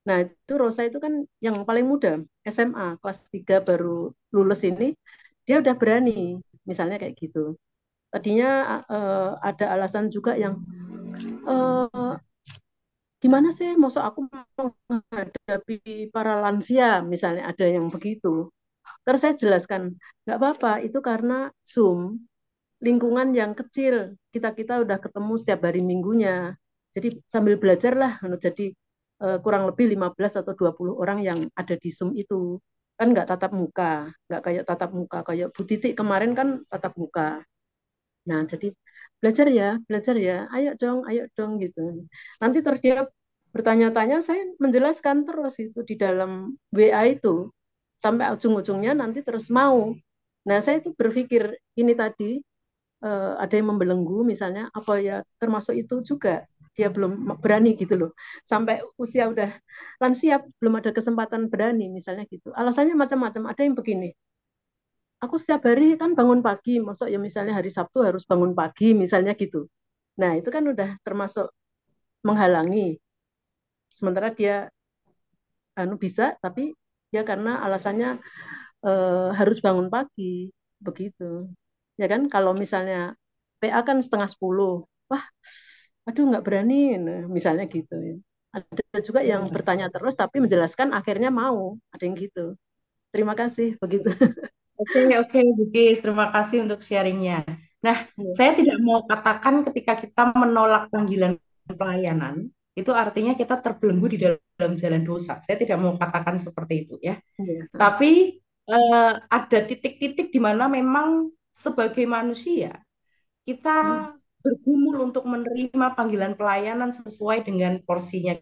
[0.06, 4.94] Nah, itu Rosa itu kan yang paling muda, SMA, kelas 3 baru lulus ini,
[5.42, 7.58] dia udah berani, misalnya kayak gitu.
[8.12, 10.60] Tadinya uh, ada alasan juga yang
[11.46, 12.14] uh,
[13.22, 14.26] gimana sih maksud aku
[14.88, 17.00] menghadapi para lansia?
[17.02, 18.50] Misalnya ada yang begitu.
[19.06, 19.94] Terus saya jelaskan.
[20.26, 22.26] Nggak apa-apa itu karena Zoom
[22.82, 24.18] lingkungan yang kecil.
[24.34, 26.54] Kita kita udah ketemu setiap hari minggunya.
[26.92, 28.74] Jadi sambil belajar lah jadi
[29.24, 32.58] uh, kurang lebih 15 atau 20 orang yang ada di Zoom itu.
[32.98, 34.10] Kan nggak tatap muka.
[34.28, 35.18] Nggak kayak tatap muka.
[35.24, 37.40] Kayak Bu Titik kemarin kan tatap muka
[38.28, 38.66] Nah, jadi
[39.20, 42.06] belajar ya, belajar ya, ayo dong, ayo dong gitu.
[42.42, 42.96] Nanti terus dia
[43.54, 47.50] bertanya-tanya, saya menjelaskan terus itu di dalam WA itu
[48.00, 49.94] sampai ujung-ujungnya nanti terus mau.
[50.48, 52.42] Nah, saya itu berpikir ini tadi
[53.04, 56.46] uh, ada yang membelenggu misalnya, apa ya termasuk itu juga
[56.76, 58.10] dia belum berani gitu loh.
[58.48, 59.50] Sampai usia udah
[60.00, 62.48] lansia belum ada kesempatan berani misalnya gitu.
[62.56, 63.52] Alasannya macam-macam.
[63.52, 64.08] Ada yang begini,
[65.22, 69.32] aku setiap hari kan bangun pagi, masuk ya misalnya hari Sabtu harus bangun pagi misalnya
[69.38, 69.70] gitu.
[70.18, 71.48] Nah, itu kan udah termasuk
[72.26, 72.98] menghalangi.
[73.86, 74.66] Sementara dia
[75.78, 76.74] anu bisa, tapi
[77.14, 78.18] ya karena alasannya
[78.84, 78.92] e,
[79.38, 80.50] harus bangun pagi,
[80.82, 81.48] begitu.
[82.00, 83.14] Ya kan, kalau misalnya
[83.62, 85.24] PA kan setengah sepuluh, wah,
[86.08, 87.94] aduh nggak berani, nah, misalnya gitu.
[87.96, 88.16] Ya.
[88.52, 92.58] Ada juga yang bertanya terus, tapi menjelaskan akhirnya mau, ada yang gitu.
[93.14, 94.12] Terima kasih, begitu.
[94.78, 96.00] Oke, oke, Bukis.
[96.00, 97.44] Terima kasih untuk sharingnya.
[97.82, 98.32] Nah, ya.
[98.38, 104.72] saya tidak mau katakan ketika kita menolak panggilan pelayanan, itu artinya kita terbelenggu di dalam
[104.78, 105.42] jalan dosa.
[105.44, 107.20] Saya tidak mau katakan seperti itu ya.
[107.36, 107.68] ya.
[107.74, 112.80] Tapi eh, ada titik-titik di mana memang sebagai manusia
[113.44, 114.40] kita hmm.
[114.40, 118.38] bergumul untuk menerima panggilan pelayanan sesuai dengan porsinya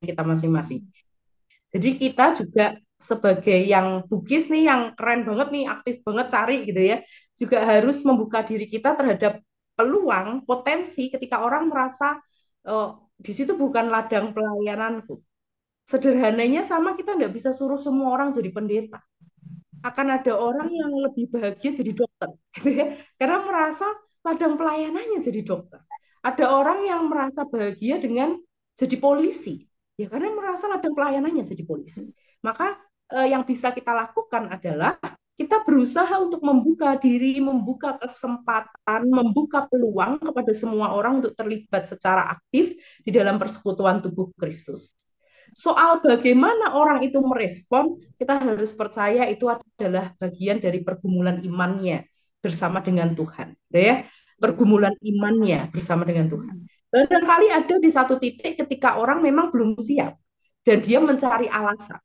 [0.00, 0.86] kita masing-masing.
[1.74, 6.80] Jadi kita juga sebagai yang bugis nih yang keren banget nih aktif banget cari gitu
[6.80, 6.96] ya
[7.34, 9.42] juga harus membuka diri kita terhadap
[9.74, 12.22] peluang potensi ketika orang merasa
[12.70, 15.18] oh, di situ bukan ladang pelayananku.
[15.84, 19.02] Sederhananya sama kita nggak bisa suruh semua orang jadi pendeta.
[19.84, 22.86] Akan ada orang yang lebih bahagia jadi dokter gitu ya.
[23.20, 23.84] Karena merasa
[24.24, 25.82] ladang pelayanannya jadi dokter.
[26.24, 28.40] Ada orang yang merasa bahagia dengan
[28.78, 29.68] jadi polisi.
[30.00, 32.08] Ya karena merasa ladang pelayanannya jadi polisi
[32.44, 32.76] maka
[33.16, 35.00] eh, yang bisa kita lakukan adalah
[35.34, 42.30] kita berusaha untuk membuka diri, membuka kesempatan, membuka peluang kepada semua orang untuk terlibat secara
[42.30, 44.94] aktif di dalam persekutuan tubuh Kristus.
[45.50, 52.06] Soal bagaimana orang itu merespon, kita harus percaya itu adalah bagian dari pergumulan imannya
[52.38, 54.06] bersama dengan Tuhan, ya.
[54.38, 56.66] Pergumulan imannya bersama dengan Tuhan.
[56.90, 60.14] Barangkali ada di satu titik ketika orang memang belum siap
[60.62, 61.98] dan dia mencari alasan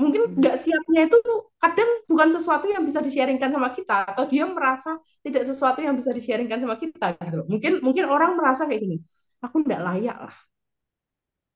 [0.00, 0.36] mungkin hmm.
[0.40, 1.18] nggak siapnya itu
[1.60, 6.10] kadang bukan sesuatu yang bisa disharingkan sama kita atau dia merasa tidak sesuatu yang bisa
[6.16, 7.44] disharingkan sama kita gitu.
[7.44, 8.96] Mungkin mungkin orang merasa kayak gini
[9.44, 10.36] aku nggak layak lah.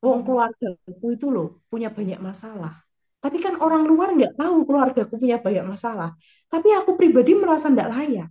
[0.04, 2.84] Wong keluarga aku itu loh punya banyak masalah.
[3.24, 6.12] Tapi kan orang luar nggak tahu keluarga aku punya banyak masalah.
[6.52, 8.28] Tapi aku pribadi merasa nggak layak.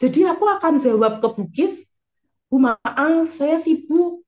[0.00, 1.84] Jadi aku akan jawab ke Bugis
[2.48, 4.22] Bu maaf saya sibuk.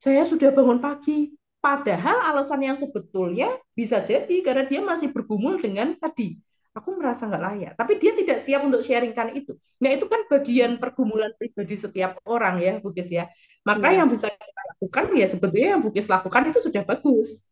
[0.00, 1.35] Saya sudah bangun pagi
[1.66, 6.38] Padahal alasan yang sebetulnya bisa jadi karena dia masih bergumul dengan tadi.
[6.78, 7.72] Aku merasa nggak layak.
[7.74, 9.58] Tapi dia tidak siap untuk sharingkan itu.
[9.82, 13.26] Nah itu kan bagian pergumulan pribadi setiap orang ya, Bukis ya.
[13.66, 13.98] Maka ya.
[13.98, 17.42] yang bisa kita lakukan ya sebetulnya yang Bukis lakukan itu sudah bagus.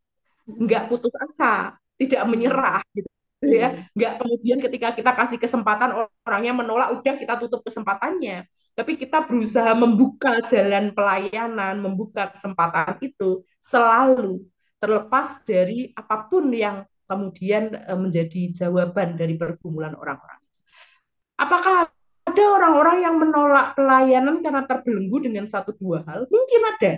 [0.46, 3.10] Nggak putus asa, tidak menyerah gitu
[3.42, 3.90] ya.
[3.98, 9.70] Nggak kemudian ketika kita kasih kesempatan orangnya menolak, udah kita tutup kesempatannya tapi kita berusaha
[9.78, 14.42] membuka jalan pelayanan, membuka kesempatan itu selalu
[14.82, 20.42] terlepas dari apa pun yang kemudian eh, menjadi jawaban dari pergumulan orang-orang.
[21.38, 21.86] Apakah
[22.24, 26.26] ada orang-orang yang menolak pelayanan karena terbelenggu dengan satu dua hal?
[26.30, 26.92] Mungkin ada,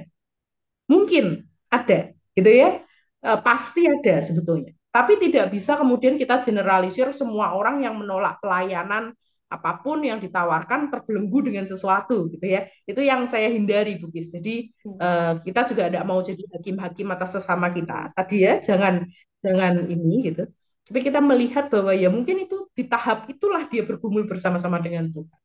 [0.86, 1.24] mungkin
[1.72, 2.84] ada, gitu ya.
[3.20, 4.76] E, pasti ada sebetulnya.
[4.92, 9.12] Tapi tidak bisa kemudian kita generalisir semua orang yang menolak pelayanan
[9.56, 12.68] apa pun yang ditawarkan terbelenggu dengan sesuatu gitu ya.
[12.84, 14.68] Itu yang saya hindari Bugis jadi
[15.00, 18.12] uh, kita juga tidak mau jadi hakim-hakim atas sesama kita.
[18.12, 19.08] Tadi ya jangan
[19.40, 20.44] jangan ini gitu.
[20.86, 25.40] Tapi kita melihat bahwa ya mungkin itu di tahap itulah dia bergumul bersama-sama dengan Tuhan.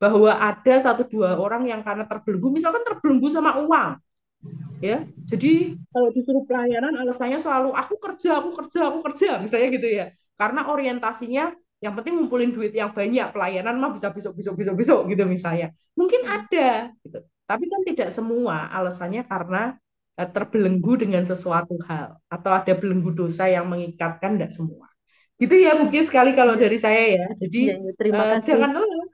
[0.00, 3.96] Bahwa ada satu dua orang yang karena terbelenggu, misalkan terbelenggu sama uang,
[4.84, 5.04] ya.
[5.28, 10.06] Jadi kalau disuruh pelayanan alasannya selalu aku kerja, aku kerja, aku kerja, misalnya gitu ya.
[10.36, 15.00] Karena orientasinya yang penting ngumpulin duit yang banyak, pelayanan mah bisa besok besok besok besok
[15.12, 15.66] gitu misalnya.
[15.98, 17.18] Mungkin ada gitu.
[17.46, 19.76] Tapi kan tidak semua alasannya karena
[20.20, 24.86] eh, terbelenggu dengan sesuatu hal atau ada belenggu dosa yang mengikatkan tidak semua.
[25.40, 27.24] Gitu ya mungkin sekali kalau dari saya ya.
[27.42, 28.48] Jadi Ya, ya, terima eh, kasih.
[28.48, 29.08] jangan lelah.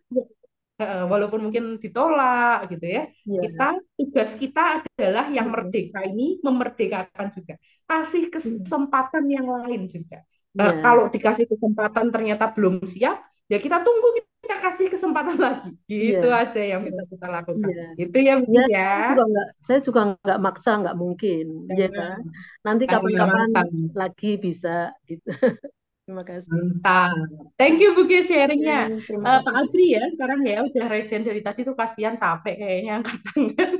[0.82, 3.02] Eh, walaupun mungkin ditolak gitu ya.
[3.24, 3.64] Ya, Kita
[3.98, 5.54] tugas kita adalah yang Mm-mm.
[5.54, 7.54] merdeka ini memerdekakan juga.
[7.86, 10.24] Kasih kesempatan yang lain juga.
[10.52, 15.72] Eh, ya, kalau dikasih kesempatan ternyata belum siap, ya kita tunggu kita kasih kesempatan lagi.
[15.88, 17.72] Gitu ya, aja yang bisa kita lakukan.
[17.72, 17.88] ya.
[17.96, 18.92] Itu ya Ya, ya.
[19.16, 22.20] juga nggak, saya juga nggak maksa, nggak mungkin, ya kan?
[22.60, 25.30] Nanti kapan-kapan lagi bisa, gitu.
[26.02, 26.50] Terima kasih.
[26.50, 27.14] Mantap.
[27.54, 28.90] Thank you Ya, sharingnya.
[28.98, 29.54] Eh, Pak.
[29.54, 33.70] Adri ya sekarang ya udah resign dari tadi tuh kasihan capek kayaknya angkat tangan.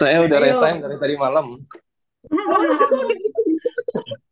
[0.00, 1.60] Saya udah resign dari tadi malam.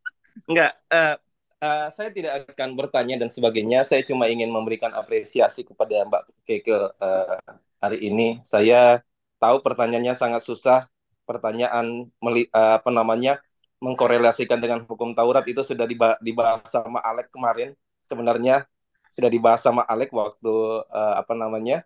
[0.49, 1.15] Enggak, eh,
[1.63, 3.81] eh, saya tidak akan bertanya dan sebagainya.
[3.89, 7.37] Saya cuma ingin memberikan apresiasi kepada Mbak Keke eh,
[7.81, 8.23] hari ini.
[8.45, 9.01] Saya
[9.41, 10.85] tahu pertanyaannya sangat susah.
[11.25, 11.85] Pertanyaan
[12.21, 13.41] meli- eh, apa namanya
[13.81, 17.73] mengkorelasikan dengan hukum Taurat itu sudah diba- dibahas sama Alek kemarin.
[18.05, 18.69] Sebenarnya
[19.15, 20.53] sudah dibahas sama Alek waktu
[20.93, 21.81] eh, apa namanya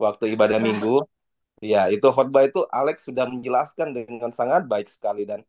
[0.00, 1.04] waktu ibadah Minggu.
[1.60, 5.44] Ya, itu khotbah itu Alex sudah menjelaskan dengan sangat baik sekali dan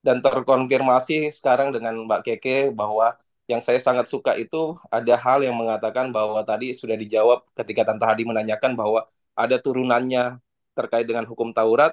[0.00, 3.16] dan terkonfirmasi sekarang dengan Mbak Keke bahwa
[3.50, 8.06] yang saya sangat suka itu ada hal yang mengatakan bahwa tadi sudah dijawab ketika Tante
[8.06, 10.38] Hadi menanyakan bahwa ada turunannya
[10.78, 11.92] terkait dengan hukum Taurat.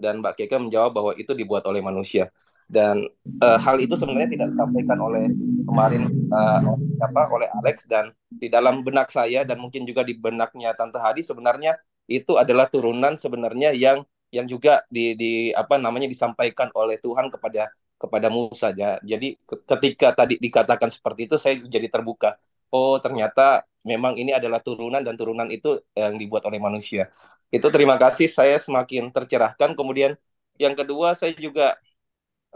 [0.00, 2.32] Dan Mbak Keke menjawab bahwa itu dibuat oleh manusia.
[2.64, 5.28] Dan eh, hal itu sebenarnya tidak disampaikan oleh
[5.68, 10.16] kemarin eh, oleh siapa oleh Alex dan di dalam benak saya dan mungkin juga di
[10.16, 11.76] benaknya Tante Hadi sebenarnya
[12.08, 17.70] itu adalah turunan sebenarnya yang yang juga di, di apa namanya disampaikan oleh Tuhan kepada
[18.00, 18.96] kepada Musa ya.
[19.04, 22.38] Jadi ke- ketika tadi dikatakan seperti itu saya jadi terbuka.
[22.70, 27.10] Oh, ternyata memang ini adalah turunan dan turunan itu yang dibuat oleh manusia.
[27.50, 29.74] Itu terima kasih saya semakin tercerahkan.
[29.78, 30.14] Kemudian
[30.62, 31.76] yang kedua saya juga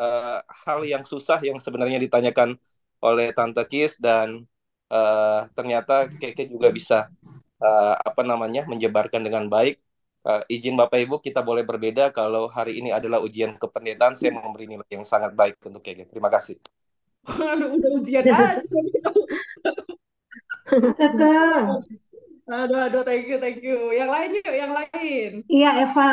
[0.00, 2.56] eh, hal yang susah yang sebenarnya ditanyakan
[3.04, 4.28] oleh Tante Kis dan
[4.92, 6.96] eh, ternyata Keke juga bisa
[7.64, 9.76] eh, apa namanya menjebarkan dengan baik.
[10.24, 14.64] Eh, izin Bapak Ibu kita boleh berbeda kalau hari ini adalah ujian kependetaan saya memberi
[14.64, 16.08] nilai yang sangat baik untuk Keke.
[16.08, 16.56] Terima kasih.
[17.28, 18.56] Aduh, udah ujian aja.
[20.96, 21.36] Keke.
[22.44, 23.92] Aduh, aduh, thank you, thank you.
[23.92, 25.30] Yang lain yuk, yang lain.
[25.44, 26.12] Iya, Eva.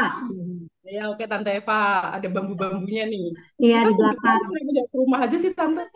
[0.84, 3.32] Ya, oke Tante Eva, ada bambu-bambunya nih.
[3.64, 4.39] Iya, Kita di belakang.
[4.43, 5.88] nggak ke rumah aja sih Tante?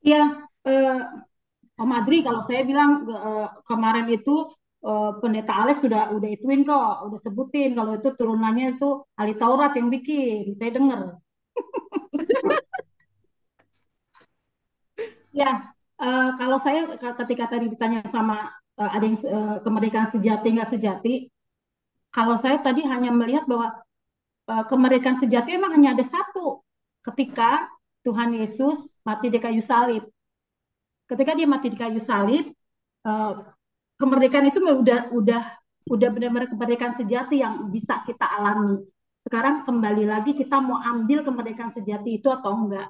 [0.00, 0.96] Iya, eh,
[1.76, 4.48] Om Adri, kalau saya bilang eh, kemarin itu
[4.90, 9.72] eh, Pendeta Alex sudah udah ituin kok, udah sebutin kalau itu turunannya itu ahli Taurat
[9.78, 10.54] yang bikin.
[10.54, 11.00] Saya dengar.
[15.36, 15.68] Ya,
[16.00, 18.48] eh, kalau saya ketika tadi ditanya sama
[18.80, 21.28] eh, ada yang eh, kemerdekaan sejati nggak sejati,
[22.16, 23.76] kalau saya tadi hanya melihat bahwa
[24.48, 26.64] eh, kemerdekaan sejati memang hanya ada satu,
[27.04, 27.68] ketika
[28.00, 30.08] Tuhan Yesus mati di kayu salib.
[31.06, 32.50] Ketika dia mati di kayu salib,
[33.96, 35.42] kemerdekaan itu udah udah
[35.86, 38.82] udah benar-benar kemerdekaan sejati yang bisa kita alami.
[39.26, 42.88] Sekarang kembali lagi kita mau ambil kemerdekaan sejati itu atau enggak?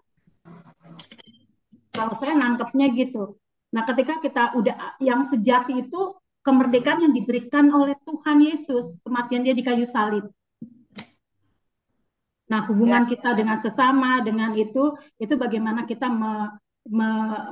[1.97, 3.41] Kalau saya nangkepnya gitu.
[3.73, 9.57] Nah, ketika kita udah yang sejati itu kemerdekaan yang diberikan oleh Tuhan Yesus, kematian dia
[9.57, 10.29] di kayu salib.
[12.47, 16.55] Nah, hubungan kita dengan sesama, dengan itu, itu bagaimana kita me,
[16.87, 17.09] me,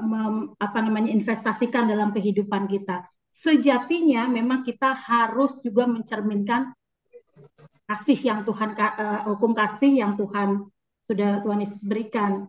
[0.07, 3.03] me- apa namanya investasikan dalam kehidupan kita.
[3.35, 6.71] Sejatinya memang kita harus juga mencerminkan
[7.91, 10.71] kasih yang Tuhan eh, hukum kasih yang Tuhan
[11.05, 12.47] sudah Tuhan Yesus berikan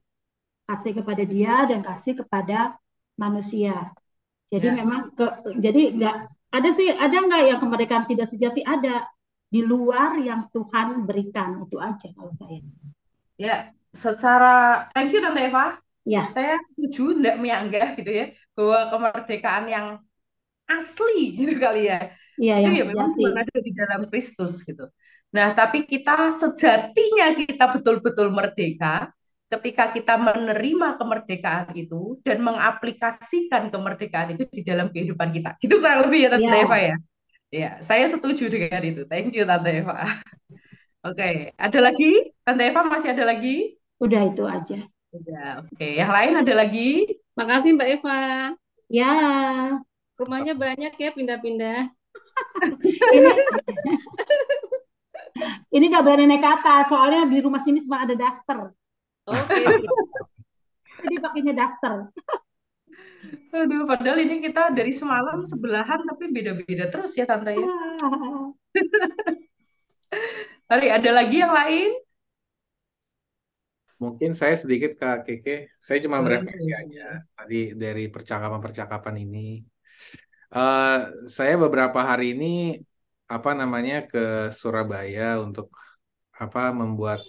[0.70, 2.78] kasih kepada dia dan kasih kepada
[3.18, 3.92] manusia.
[4.46, 4.78] Jadi Ya.
[4.86, 5.26] memang ke,
[5.58, 6.16] jadi nggak
[6.54, 9.10] ada sih ada nggak yang kemerdekaan tidak sejati ada
[9.50, 12.62] di luar yang Tuhan berikan itu aja kalau saya.
[13.38, 15.82] Ya, secara thank you Tante Eva.
[16.06, 19.88] Ya, Saya setuju, enggak menyanggah gitu ya, bahwa kemerdekaan yang
[20.70, 21.98] asli gitu kali ya.
[22.42, 23.22] iya Itu yang ya memang sejati.
[23.22, 24.88] cuma ada di dalam Kristus gitu.
[25.36, 29.12] Nah, tapi kita sejatinya kita betul-betul merdeka
[29.52, 35.50] ketika kita menerima kemerdekaan itu dan mengaplikasikan kemerdekaan itu di dalam kehidupan kita.
[35.62, 36.66] Gitu kurang lebih ya Tante Iya.
[36.66, 36.96] Eva ya.
[37.54, 39.02] Ya, saya setuju dengan itu.
[39.12, 39.96] Thank you Tante Eva.
[41.06, 42.06] Oke, ada lagi?
[42.46, 43.78] Tante Eva masih ada lagi?
[44.04, 44.78] Udah itu aja.
[45.28, 45.86] Ya, oke.
[46.00, 46.82] Yang lain ada lagi?
[47.38, 48.16] Makasih Mbak Eva.
[48.90, 49.06] Ya,
[50.16, 51.92] Rumahnya banyak ya pindah-pindah.
[53.12, 53.34] Ini
[55.76, 58.72] ini nggak berani naik ke atas, soalnya di rumah sini cuma ada daster.
[59.28, 59.56] Oke.
[61.04, 62.08] Jadi pakainya daster.
[63.52, 67.66] Aduh, padahal ini kita dari semalam sebelahan tapi beda-beda terus ya Tante ya.
[70.72, 71.92] Hari ada lagi yang lain?
[73.96, 79.64] Mungkin saya sedikit Kak Keke, saya cuma merefleksi aja tadi dari percakapan-percakapan ini.
[80.56, 80.98] Eh,
[81.38, 82.46] saya beberapa hari ini
[83.36, 84.20] apa namanya ke
[84.60, 85.68] Surabaya untuk
[86.44, 87.20] apa membuat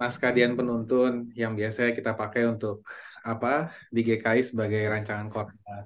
[0.00, 2.84] naskah Dian Penuntun yang biasanya kita pakai untuk
[3.24, 3.48] apa
[3.94, 5.80] di GKI sebagai rancangan khotbah.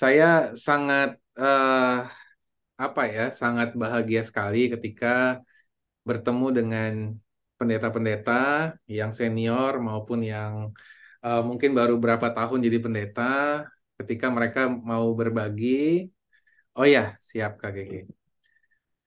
[0.00, 1.96] Saya sangat eh,
[2.84, 5.42] apa ya, sangat bahagia sekali ketika
[6.08, 6.92] bertemu dengan
[7.58, 8.32] pendeta-pendeta
[8.98, 10.52] yang senior maupun yang
[11.24, 13.22] eh, mungkin baru berapa tahun jadi pendeta,
[13.98, 16.06] ketika mereka mau berbagi,
[16.78, 17.98] oh ya, siap Kak Kiki.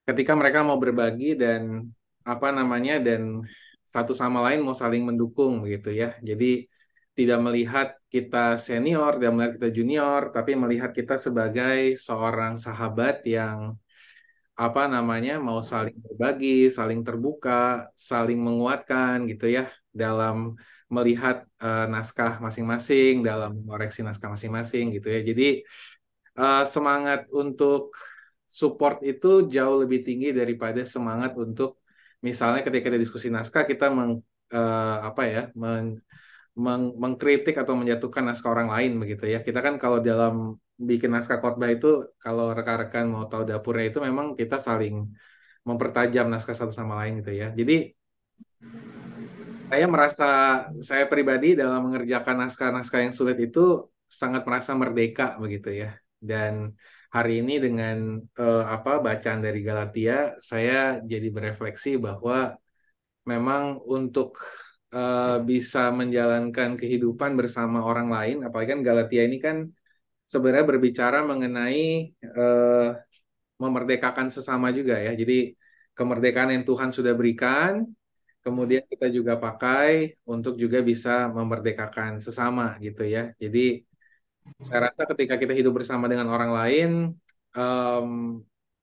[0.08, 1.88] Ketika mereka mau berbagi dan
[2.28, 3.42] apa namanya dan
[3.82, 6.08] satu sama lain mau saling mendukung begitu ya.
[6.20, 6.68] Jadi
[7.18, 13.76] tidak melihat kita senior, tidak melihat kita junior, tapi melihat kita sebagai seorang sahabat yang
[14.56, 20.56] apa namanya mau saling berbagi, saling terbuka, saling menguatkan gitu ya dalam
[20.96, 25.20] melihat eh, naskah masing-masing, dalam mengoreksi naskah masing-masing gitu ya.
[25.30, 25.44] Jadi
[26.40, 27.82] eh, semangat untuk
[28.60, 31.70] support itu jauh lebih tinggi daripada semangat untuk
[32.28, 34.12] misalnya ketika kita diskusi naskah kita meng,
[34.56, 36.00] eh, apa ya men-
[36.66, 39.40] meng- mengkritik atau menjatuhkan naskah orang lain begitu ya.
[39.48, 40.34] Kita kan kalau dalam
[40.90, 41.88] bikin naskah khotbah itu
[42.24, 44.96] kalau rekan-rekan mau tahu dapurnya itu memang kita saling
[45.70, 47.48] mempertajam naskah satu sama lain gitu ya.
[47.60, 47.74] Jadi
[49.72, 50.26] saya merasa
[50.84, 55.96] saya pribadi dalam mengerjakan naskah-naskah yang sulit itu sangat merasa merdeka begitu ya.
[56.20, 56.76] Dan
[57.16, 62.60] hari ini dengan eh, apa bacaan dari Galatia saya jadi berefleksi bahwa
[63.24, 64.44] memang untuk
[64.92, 69.58] eh, bisa menjalankan kehidupan bersama orang lain, apalagi kan Galatia ini kan
[70.28, 72.88] sebenarnya berbicara mengenai eh,
[73.56, 75.16] memerdekakan sesama juga ya.
[75.16, 75.56] Jadi
[75.96, 77.88] kemerdekaan yang Tuhan sudah berikan,
[78.46, 83.32] kemudian kita juga pakai untuk juga bisa memerdekakan sesama gitu ya.
[83.38, 83.86] Jadi
[84.62, 86.90] saya rasa ketika kita hidup bersama dengan orang lain,
[87.58, 88.10] em,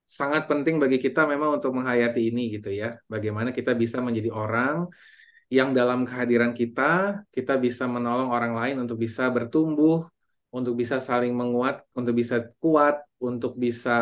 [0.08, 2.96] sangat penting bagi kita memang untuk menghayati ini gitu ya.
[3.12, 4.88] Bagaimana kita bisa menjadi orang
[5.48, 10.04] yang dalam kehadiran kita, kita bisa menolong orang lain untuk bisa bertumbuh,
[10.52, 13.96] untuk bisa saling menguat, untuk bisa kuat, untuk bisa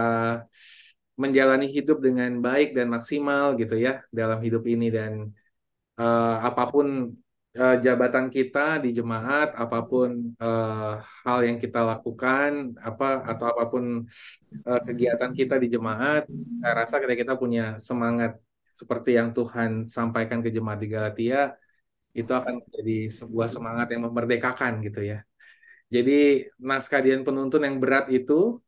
[1.17, 5.33] menjalani hidup dengan baik dan maksimal gitu ya dalam hidup ini dan
[6.01, 6.87] eh, apa pun
[7.61, 10.11] eh, jabatan kita di jemaat, apa pun
[10.43, 10.93] eh,
[11.25, 12.51] hal yang kita lakukan,
[12.89, 13.85] apa atau apa pun
[14.69, 16.23] eh, kegiatan kita di jemaat,
[16.61, 18.33] saya rasa ketika kita punya semangat
[18.81, 21.57] seperti yang Tuhan sampaikan ke jemaat di Galatia,
[22.19, 25.19] itu akan menjadi sebuah semangat yang memerdekakan gitu ya.
[25.95, 26.13] Jadi
[26.59, 28.59] naskah Dian Penuntun yang berat itu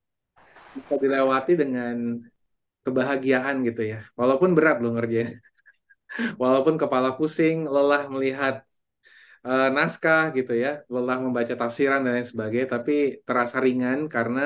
[0.76, 1.95] bisa dilewati dengan
[2.85, 3.99] kebahagiaan gitu ya.
[4.18, 5.37] Walaupun berat loh ngerjain.
[6.43, 8.55] Walaupun kepala pusing, lelah melihat
[9.47, 12.93] eh, naskah gitu ya, lelah membaca tafsiran dan lain sebagainya, tapi
[13.27, 14.41] terasa ringan karena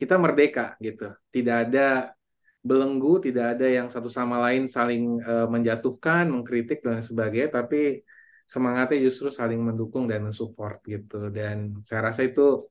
[0.00, 1.12] kita merdeka gitu.
[1.34, 2.14] Tidak ada
[2.60, 8.04] belenggu, tidak ada yang satu sama lain saling eh, menjatuhkan, mengkritik dan lain sebagainya, tapi
[8.50, 11.30] semangatnya justru saling mendukung dan mensupport gitu.
[11.30, 11.56] Dan
[11.86, 12.68] saya rasa itu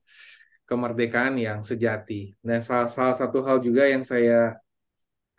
[0.68, 2.36] kemerdekaan yang sejati.
[2.38, 4.54] Dan salah, salah satu hal juga yang saya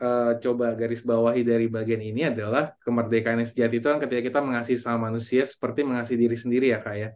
[0.03, 4.39] eh, coba garis bawahi dari bagian ini adalah kemerdekaan yang sejati itu kan ketika kita
[4.47, 7.09] mengasihi sama manusia seperti mengasihi diri sendiri ya kak ya.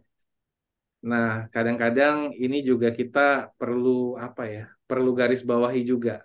[1.10, 6.22] Nah kadang-kadang ini juga kita perlu apa ya, perlu garis bawahi juga.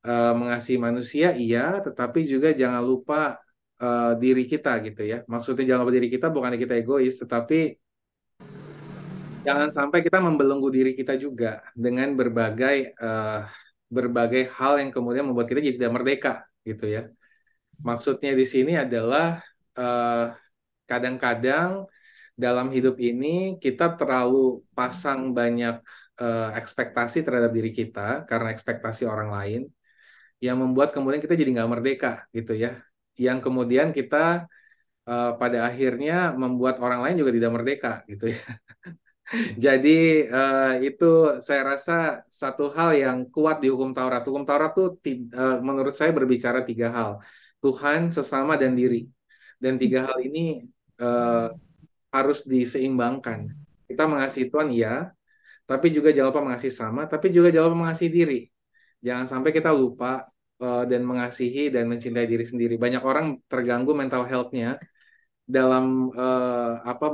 [0.00, 3.36] Eh, mengasihi manusia iya, tetapi juga jangan lupa
[3.82, 5.16] eh, diri kita gitu ya.
[5.32, 7.58] Maksudnya jangan lupa diri kita bukan kita egois, tetapi
[9.46, 13.40] jangan sampai kita membelenggu diri kita juga dengan berbagai eh,
[13.96, 16.32] berbagai hal yang kemudian membuat kita jadi tidak merdeka
[16.68, 17.02] gitu ya.
[17.88, 19.42] Maksudnya di sini adalah
[19.78, 20.24] eh,
[20.90, 21.86] kadang-kadang
[22.44, 25.74] dalam hidup ini kita terlalu pasang banyak
[26.22, 29.60] eh, ekspektasi terhadap diri kita karena ekspektasi orang lain
[30.40, 32.80] yang membuat kemudian kita jadi nggak merdeka gitu ya.
[33.18, 34.46] Yang kemudian kita
[35.10, 38.40] eh, pada akhirnya membuat orang lain juga tidak merdeka gitu ya.
[39.64, 41.04] Jadi eh, itu
[41.46, 41.92] saya rasa
[42.26, 44.22] satu hal yang kuat di hukum Taurat.
[44.26, 47.10] Hukum Taurat tuh eh, menurut saya berbicara tiga hal.
[47.62, 49.06] Tuhan, sesama, dan diri.
[49.62, 50.66] Dan tiga hal ini
[50.98, 51.46] eh,
[52.10, 53.40] harus diseimbangkan.
[53.86, 55.10] Kita mengasihi Tuhan, iya.
[55.66, 58.40] tapi juga jangan lupa mengasihi sama, tapi juga jangan lupa mengasihi diri.
[59.06, 60.26] Jangan sampai kita lupa
[60.60, 62.74] uh, dan mengasihi dan mencintai diri sendiri.
[62.76, 64.76] Banyak orang terganggu mental health-nya
[65.56, 67.06] dalam uh, apa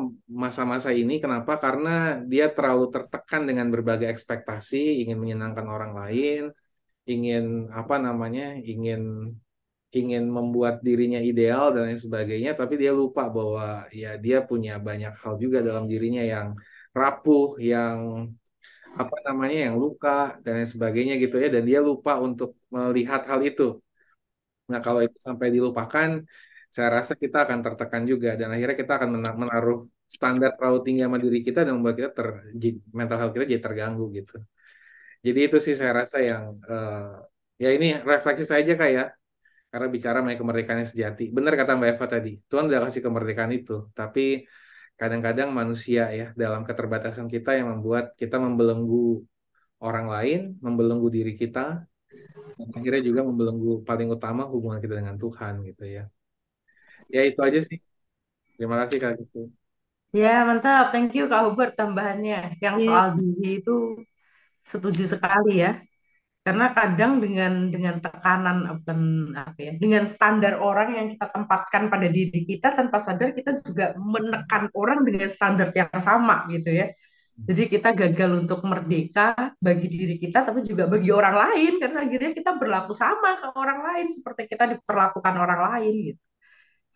[0.45, 1.15] masa-masa ini.
[1.25, 1.53] Kenapa?
[1.65, 6.41] Karena dia terlalu tertekan dengan berbagai ekspektasi, ingin menyenangkan orang lain,
[7.13, 7.45] ingin
[7.81, 9.01] apa namanya, ingin
[9.97, 15.13] ingin membuat dirinya ideal dan lain sebagainya, tapi dia lupa bahwa ya dia punya banyak
[15.23, 16.49] hal juga dalam dirinya yang
[16.93, 17.97] rapuh, yang
[19.03, 23.41] apa namanya, yang luka dan lain sebagainya gitu ya, dan dia lupa untuk melihat hal
[23.49, 23.63] itu.
[24.71, 26.09] Nah kalau itu sampai dilupakan,
[26.77, 29.79] saya rasa kita akan tertekan juga dan akhirnya kita akan menaruh
[30.15, 32.29] standar terlalu tinggi sama diri kita dan membuat kita ter
[32.99, 34.37] mental health kita jadi terganggu gitu.
[35.27, 37.25] Jadi itu sih saya rasa yang uh,
[37.63, 39.17] ya ini refleksi saja kayak
[39.73, 41.25] karena bicara mengenai kemerdekaan yang sejati.
[41.37, 44.47] Benar kata Mbak Eva tadi, Tuhan udah kasih kemerdekaan itu, tapi
[45.01, 49.25] kadang-kadang manusia ya dalam keterbatasan kita yang membuat kita membelenggu
[49.81, 51.85] orang lain, membelenggu diri kita,
[52.77, 56.05] akhirnya juga membelenggu paling utama hubungan kita dengan Tuhan gitu ya.
[57.15, 57.79] Ya itu aja sih.
[58.57, 59.39] Terima kasih Kak gitu.
[60.21, 62.37] Ya mantap, thank you Kak Hubert tambahannya.
[62.65, 62.87] Yang Iya.
[62.89, 63.73] soal diri itu
[64.73, 65.71] setuju sekali ya.
[66.47, 69.01] Karena kadang dengan dengan tekanan bukan
[69.37, 73.95] apa ya, dengan standar orang yang kita tempatkan pada diri kita tanpa sadar kita juga
[73.99, 76.87] menekan orang dengan standar yang sama gitu ya.
[77.49, 82.33] Jadi kita gagal untuk merdeka bagi diri kita tapi juga bagi orang lain karena akhirnya
[82.39, 86.23] kita berlaku sama ke orang lain seperti kita diperlakukan orang lain gitu.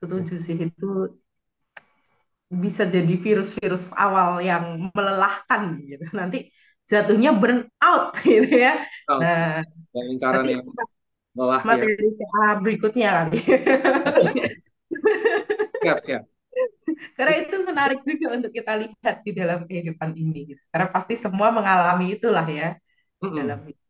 [0.01, 0.87] Setuju sih itu
[2.51, 6.05] bisa jadi virus-virus awal yang melelahkan gitu.
[6.19, 6.51] Nanti
[6.91, 8.83] jatuhnya burn out gitu ya.
[9.09, 9.63] Oh, Nah,
[9.93, 10.65] dan lingkaran nanti yang
[11.39, 11.87] lelah ya.
[11.89, 13.39] materi PA berikutnya kali.
[15.83, 16.27] Siap, siap.
[17.17, 20.39] Karena itu menarik juga untuk kita lihat di dalam kehidupan ini.
[20.55, 20.63] Gitu.
[20.73, 22.69] Karena pasti semua mengalami itulah ya
[23.23, 23.37] Mm-mm.
[23.37, 23.81] dalam hidup.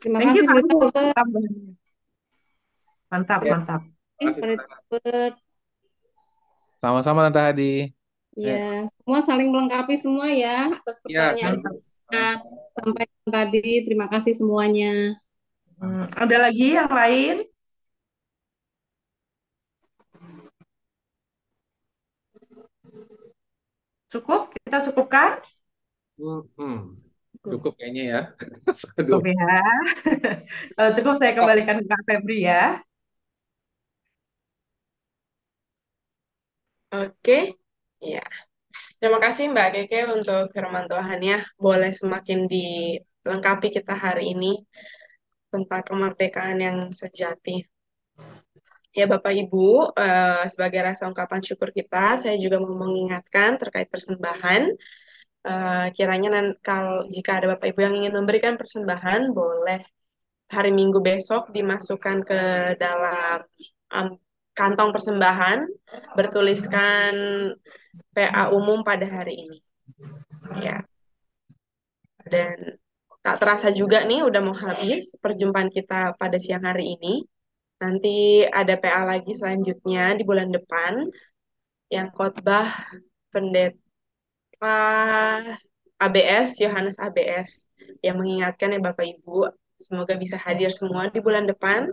[0.00, 0.70] Terima Thank kasih Hubert.
[1.16, 1.76] tambahannya.
[3.10, 3.82] Mantap, Ya, mantap.
[6.80, 7.62] Sama-sama Tante Hadi.
[8.42, 12.20] Ya, Ya, semua saling melengkapi semua ya atas ya pertanyaan kita
[12.76, 13.58] sampaikan tadi.
[13.86, 15.16] Terima kasih semuanya.
[15.80, 17.36] Hmm, ada lagi yang lain?
[24.12, 24.40] Cukup?
[24.54, 25.30] Kita cukupkan?
[26.56, 26.96] Hmm,
[27.50, 28.18] cukup kayaknya ya.
[29.08, 29.44] Cukup ya.
[30.76, 32.80] Kalau cukup saya kembalikan ke Kak Febri ya.
[36.96, 37.38] Oke,
[38.00, 38.24] ya.
[38.96, 41.38] Terima kasih Mbak Keke untuk firman Tuhan ya.
[41.60, 44.56] Boleh semakin dilengkapi kita hari ini
[45.52, 47.60] tentang kemerdekaan yang sejati.
[48.96, 54.62] Ya Bapak Ibu, eh, sebagai rasa ungkapan syukur kita, saya juga mau mengingatkan terkait persembahan.
[55.46, 59.84] Eh, kiranya kalau jika ada Bapak Ibu yang ingin memberikan persembahan, boleh
[60.48, 62.40] hari Minggu besok dimasukkan ke
[62.80, 63.44] dalam
[63.92, 64.16] am,
[64.56, 65.68] kantong persembahan,
[66.16, 67.12] bertuliskan
[68.16, 69.58] PA umum pada hari ini.
[70.64, 70.80] Ya,
[72.26, 72.80] dan
[73.22, 77.22] tak terasa juga nih udah mau habis perjumpaan kita pada siang hari ini.
[77.76, 81.04] Nanti ada PA lagi selanjutnya di bulan depan
[81.92, 82.66] yang khotbah
[83.28, 83.76] pendeta
[86.00, 87.68] ABS, Yohanes ABS,
[88.00, 91.92] yang mengingatkan ya Bapak Ibu, semoga bisa hadir semua di bulan depan.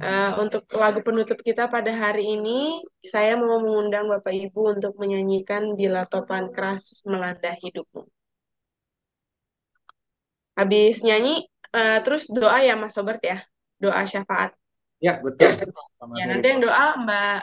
[0.00, 5.76] Eh, untuk lagu penutup kita pada hari ini, saya mau mengundang Bapak Ibu untuk menyanyikan
[5.76, 8.04] Bila Topan Keras Melanda Hidupmu.
[10.56, 13.40] Habis nyanyi, eh, terus doa ya Mas Sobert ya,
[13.80, 14.52] doa syafaat.
[15.00, 15.48] Ya, betul.
[15.48, 15.64] Ya,
[15.96, 17.38] Selamat nanti yang doa Mbak